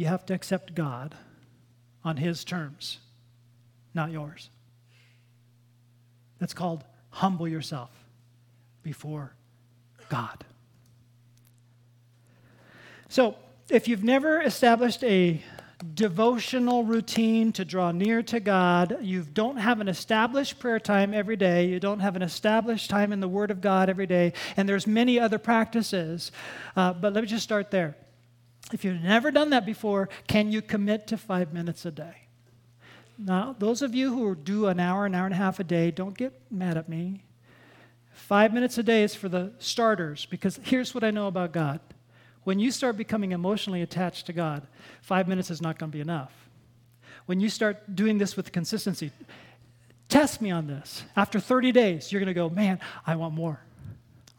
You 0.01 0.07
have 0.07 0.25
to 0.27 0.33
accept 0.33 0.75
God 0.75 1.15
on 2.03 2.17
his 2.17 2.43
terms, 2.43 3.01
not 3.93 4.11
yours. 4.11 4.49
That's 6.39 6.55
called 6.55 6.85
humble 7.11 7.47
yourself 7.47 7.91
before 8.83 9.35
God. 10.09 10.43
So, 13.11 13.37
if 13.69 13.89
you've 13.89 14.03
never 14.03 14.41
established 14.41 15.05
a 15.05 15.43
devotional 15.93 16.83
routine 16.83 17.53
to 17.53 17.67
draw 17.67 17.93
near 17.93 18.23
to 18.23 18.41
God, 18.41 19.01
you 19.03 19.27
don't 19.31 19.59
have 19.59 19.83
an 19.83 19.89
established 19.89 20.59
prayer 20.61 20.81
time 20.81 21.13
every 21.13 21.37
day, 21.37 21.67
you 21.67 21.79
don't 21.79 22.01
have 22.01 22.17
an 22.17 22.23
established 22.23 22.89
time 22.89 23.13
in 23.13 23.21
the 23.21 23.29
Word 23.29 23.51
of 23.51 23.61
God 23.61 23.91
every 23.91 24.07
day, 24.07 24.33
and 24.57 24.67
there's 24.67 24.87
many 24.87 25.21
other 25.21 25.39
practices. 25.39 26.33
Uh, 26.75 26.95
but 26.95 27.13
let 27.13 27.21
me 27.21 27.29
just 27.29 27.45
start 27.45 27.71
there. 27.71 27.97
If 28.73 28.85
you've 28.85 29.03
never 29.03 29.31
done 29.31 29.51
that 29.51 29.67
before, 29.67 30.09
can 30.29 30.53
you 30.53 30.63
commit 30.63 31.07
to 31.09 31.17
five 31.17 31.53
minutes 31.53 31.85
a 31.85 31.91
day? 31.91 32.29
Now, 33.19 33.55
those 33.59 33.83
of 33.83 33.95
you 33.95 34.15
who 34.15 34.35
do 34.35 34.67
an 34.67 34.81
hour, 34.81 35.05
an 35.05 35.15
hour 35.15 35.27
and 35.27 35.35
a 35.35 35.39
half 35.39 35.61
a 35.61 35.65
day, 35.65 35.91
don't 35.91 36.17
get 36.17 36.33
mad 36.51 36.77
at 36.77 36.89
me. 36.89 37.25
Five 38.13 38.55
minutes 38.55 38.79
a 38.79 38.83
day 38.83 39.03
is 39.03 39.15
for 39.15 39.29
the 39.29 39.53
starters, 39.59 40.27
because 40.27 40.59
here's 40.63 40.95
what 40.95 41.05
I 41.05 41.11
know 41.11 41.27
about 41.27 41.53
God. 41.53 41.81
When 42.45 42.59
you 42.59 42.71
start 42.71 42.97
becoming 42.97 43.33
emotionally 43.33 43.83
attached 43.83 44.27
to 44.27 44.33
God, 44.33 44.67
five 45.03 45.29
minutes 45.29 45.51
is 45.51 45.61
not 45.61 45.79
going 45.79 45.91
to 45.91 45.97
be 45.97 46.01
enough. 46.01 46.33
When 47.27 47.41
you 47.41 47.51
start 47.51 47.95
doing 47.95 48.19
this 48.19 48.37
with 48.37 48.53
consistency, 48.53 49.13
test 50.09 50.41
me 50.41 50.51
on 50.51 50.67
this. 50.67 51.05
After 51.17 51.39
30 51.39 51.73
days, 51.73 52.11
you're 52.11 52.21
going 52.21 52.29
to 52.29 52.35
go, 52.35 52.49
man, 52.49 52.81
I 53.07 53.17
want 53.17 53.35
more. 53.35 53.61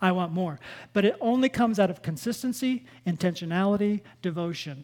I 0.01 0.11
want 0.11 0.31
more. 0.31 0.59
But 0.93 1.05
it 1.05 1.15
only 1.21 1.49
comes 1.49 1.79
out 1.79 1.89
of 1.89 2.01
consistency, 2.01 2.85
intentionality, 3.05 4.01
devotion, 4.21 4.83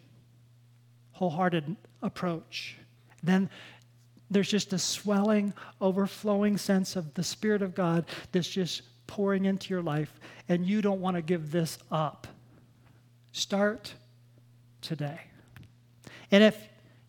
wholehearted 1.12 1.76
approach. 2.02 2.76
Then 3.22 3.50
there's 4.30 4.48
just 4.48 4.72
a 4.72 4.78
swelling, 4.78 5.52
overflowing 5.80 6.56
sense 6.56 6.94
of 6.96 7.14
the 7.14 7.24
Spirit 7.24 7.62
of 7.62 7.74
God 7.74 8.04
that's 8.30 8.48
just 8.48 8.82
pouring 9.06 9.46
into 9.46 9.70
your 9.70 9.82
life, 9.82 10.20
and 10.48 10.66
you 10.66 10.82
don't 10.82 11.00
want 11.00 11.16
to 11.16 11.22
give 11.22 11.50
this 11.50 11.78
up. 11.90 12.26
Start 13.32 13.94
today. 14.82 15.18
And 16.30 16.44
if 16.44 16.56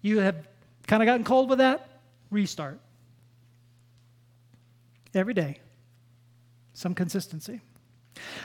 you 0.01 0.19
have 0.19 0.47
kind 0.87 1.03
of 1.03 1.07
gotten 1.07 1.25
cold 1.25 1.49
with 1.49 1.59
that, 1.59 1.99
restart. 2.31 2.79
Every 5.13 5.33
day, 5.33 5.59
some 6.73 6.95
consistency. 6.95 7.61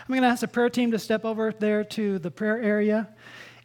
I'm 0.06 0.12
going 0.12 0.20
to 0.20 0.28
ask 0.28 0.42
the 0.42 0.48
prayer 0.48 0.68
team 0.68 0.90
to 0.90 0.98
step 0.98 1.24
over 1.24 1.50
there 1.50 1.82
to 1.82 2.18
the 2.18 2.30
prayer 2.30 2.60
area. 2.60 3.08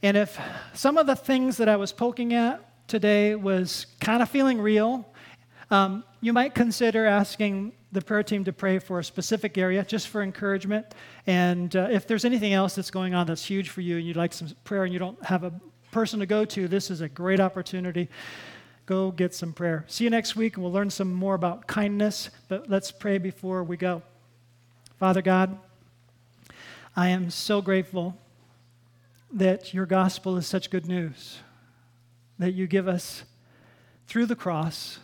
And 0.02 0.16
if 0.16 0.40
some 0.74 0.98
of 0.98 1.06
the 1.06 1.16
things 1.16 1.58
that 1.58 1.68
I 1.68 1.76
was 1.76 1.92
poking 1.92 2.34
at 2.34 2.88
today 2.88 3.36
was 3.36 3.88
kind 4.00 4.24
of 4.24 4.30
feeling 4.30 4.62
real, 4.62 5.06
um, 5.70 6.06
you 6.22 6.32
might 6.32 6.56
consider 6.56 7.06
asking 7.06 7.74
the 7.92 8.00
prayer 8.00 8.24
team 8.24 8.46
to 8.46 8.54
pray 8.54 8.80
for 8.80 9.00
a 9.00 9.04
specific 9.04 9.58
area 9.58 9.84
just 9.84 10.08
for 10.08 10.24
encouragement. 10.24 10.86
And 11.28 11.76
uh, 11.76 11.90
if 11.92 12.08
there's 12.08 12.24
anything 12.24 12.54
else 12.54 12.74
that's 12.74 12.90
going 12.90 13.14
on 13.14 13.28
that's 13.28 13.44
huge 13.44 13.68
for 13.68 13.82
you 13.82 13.98
and 13.98 14.08
you'd 14.08 14.16
like 14.16 14.32
some 14.32 14.48
prayer 14.64 14.86
and 14.86 14.94
you 14.94 15.00
don't 15.00 15.22
have 15.26 15.44
a 15.44 15.52
person 15.92 16.22
to 16.22 16.26
go 16.26 16.46
to, 16.46 16.70
this 16.70 16.90
is 16.90 17.02
a 17.02 17.10
great 17.10 17.42
opportunity. 17.42 18.08
Go 18.86 19.12
get 19.12 19.34
some 19.34 19.52
prayer. 19.52 19.84
See 19.88 20.06
you 20.06 20.10
next 20.10 20.38
week 20.38 20.56
and 20.56 20.64
we'll 20.64 20.72
learn 20.72 20.90
some 20.90 21.14
more 21.14 21.36
about 21.36 21.68
kindness. 21.68 22.30
But 22.48 22.70
let's 22.70 22.94
pray 22.94 23.18
before 23.18 23.62
we 23.62 23.76
go. 23.76 24.04
Father 25.00 25.22
God, 25.22 25.58
I 27.00 27.08
am 27.08 27.30
so 27.30 27.62
grateful 27.62 28.18
that 29.32 29.74
your 29.74 29.86
gospel 29.86 30.36
is 30.36 30.46
such 30.46 30.70
good 30.70 30.86
news, 30.86 31.40
that 32.38 32.52
you 32.52 32.68
give 32.68 32.90
us 32.90 33.24
through 34.06 34.26
the 34.26 34.36
cross, 34.36 35.00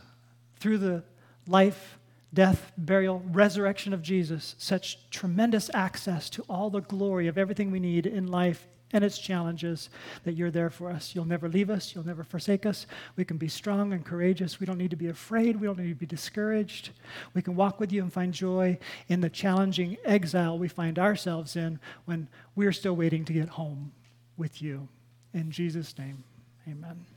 through 0.59 0.79
the 0.79 1.05
life, 1.47 1.97
death, 2.33 2.73
burial, 2.77 3.23
resurrection 3.31 3.93
of 3.93 4.01
Jesus, 4.01 4.55
such 4.57 5.09
tremendous 5.09 5.71
access 5.73 6.29
to 6.31 6.43
all 6.49 6.69
the 6.69 6.81
glory 6.81 7.27
of 7.27 7.37
everything 7.37 7.71
we 7.71 7.79
need 7.79 8.05
in 8.05 8.27
life 8.27 8.67
and 8.95 9.03
its 9.03 9.17
challenges, 9.17 9.89
that 10.23 10.35
you're 10.35 10.49
there 10.49 10.69
for 10.69 10.89
us. 10.89 11.13
You'll 11.13 11.25
never 11.25 11.49
leave 11.49 11.69
us, 11.69 11.93
you'll 11.93 12.05
never 12.05 12.23
forsake 12.23 12.65
us. 12.65 12.87
We 13.17 13.25
can 13.25 13.35
be 13.35 13.49
strong 13.49 13.91
and 13.91 14.05
courageous. 14.05 14.57
We 14.57 14.65
don't 14.65 14.77
need 14.77 14.91
to 14.91 14.95
be 14.95 15.09
afraid, 15.09 15.59
we 15.59 15.67
don't 15.67 15.77
need 15.77 15.89
to 15.89 15.95
be 15.95 16.05
discouraged. 16.05 16.91
We 17.33 17.41
can 17.41 17.57
walk 17.57 17.77
with 17.77 17.91
you 17.91 18.01
and 18.01 18.11
find 18.11 18.33
joy 18.33 18.79
in 19.09 19.19
the 19.19 19.29
challenging 19.29 19.97
exile 20.05 20.57
we 20.57 20.69
find 20.69 20.97
ourselves 20.97 21.57
in 21.57 21.77
when 22.05 22.29
we're 22.55 22.71
still 22.71 22.95
waiting 22.95 23.25
to 23.25 23.33
get 23.33 23.49
home 23.49 23.91
with 24.37 24.61
you. 24.61 24.87
In 25.33 25.51
Jesus' 25.51 25.97
name, 25.97 26.23
amen. 26.65 27.14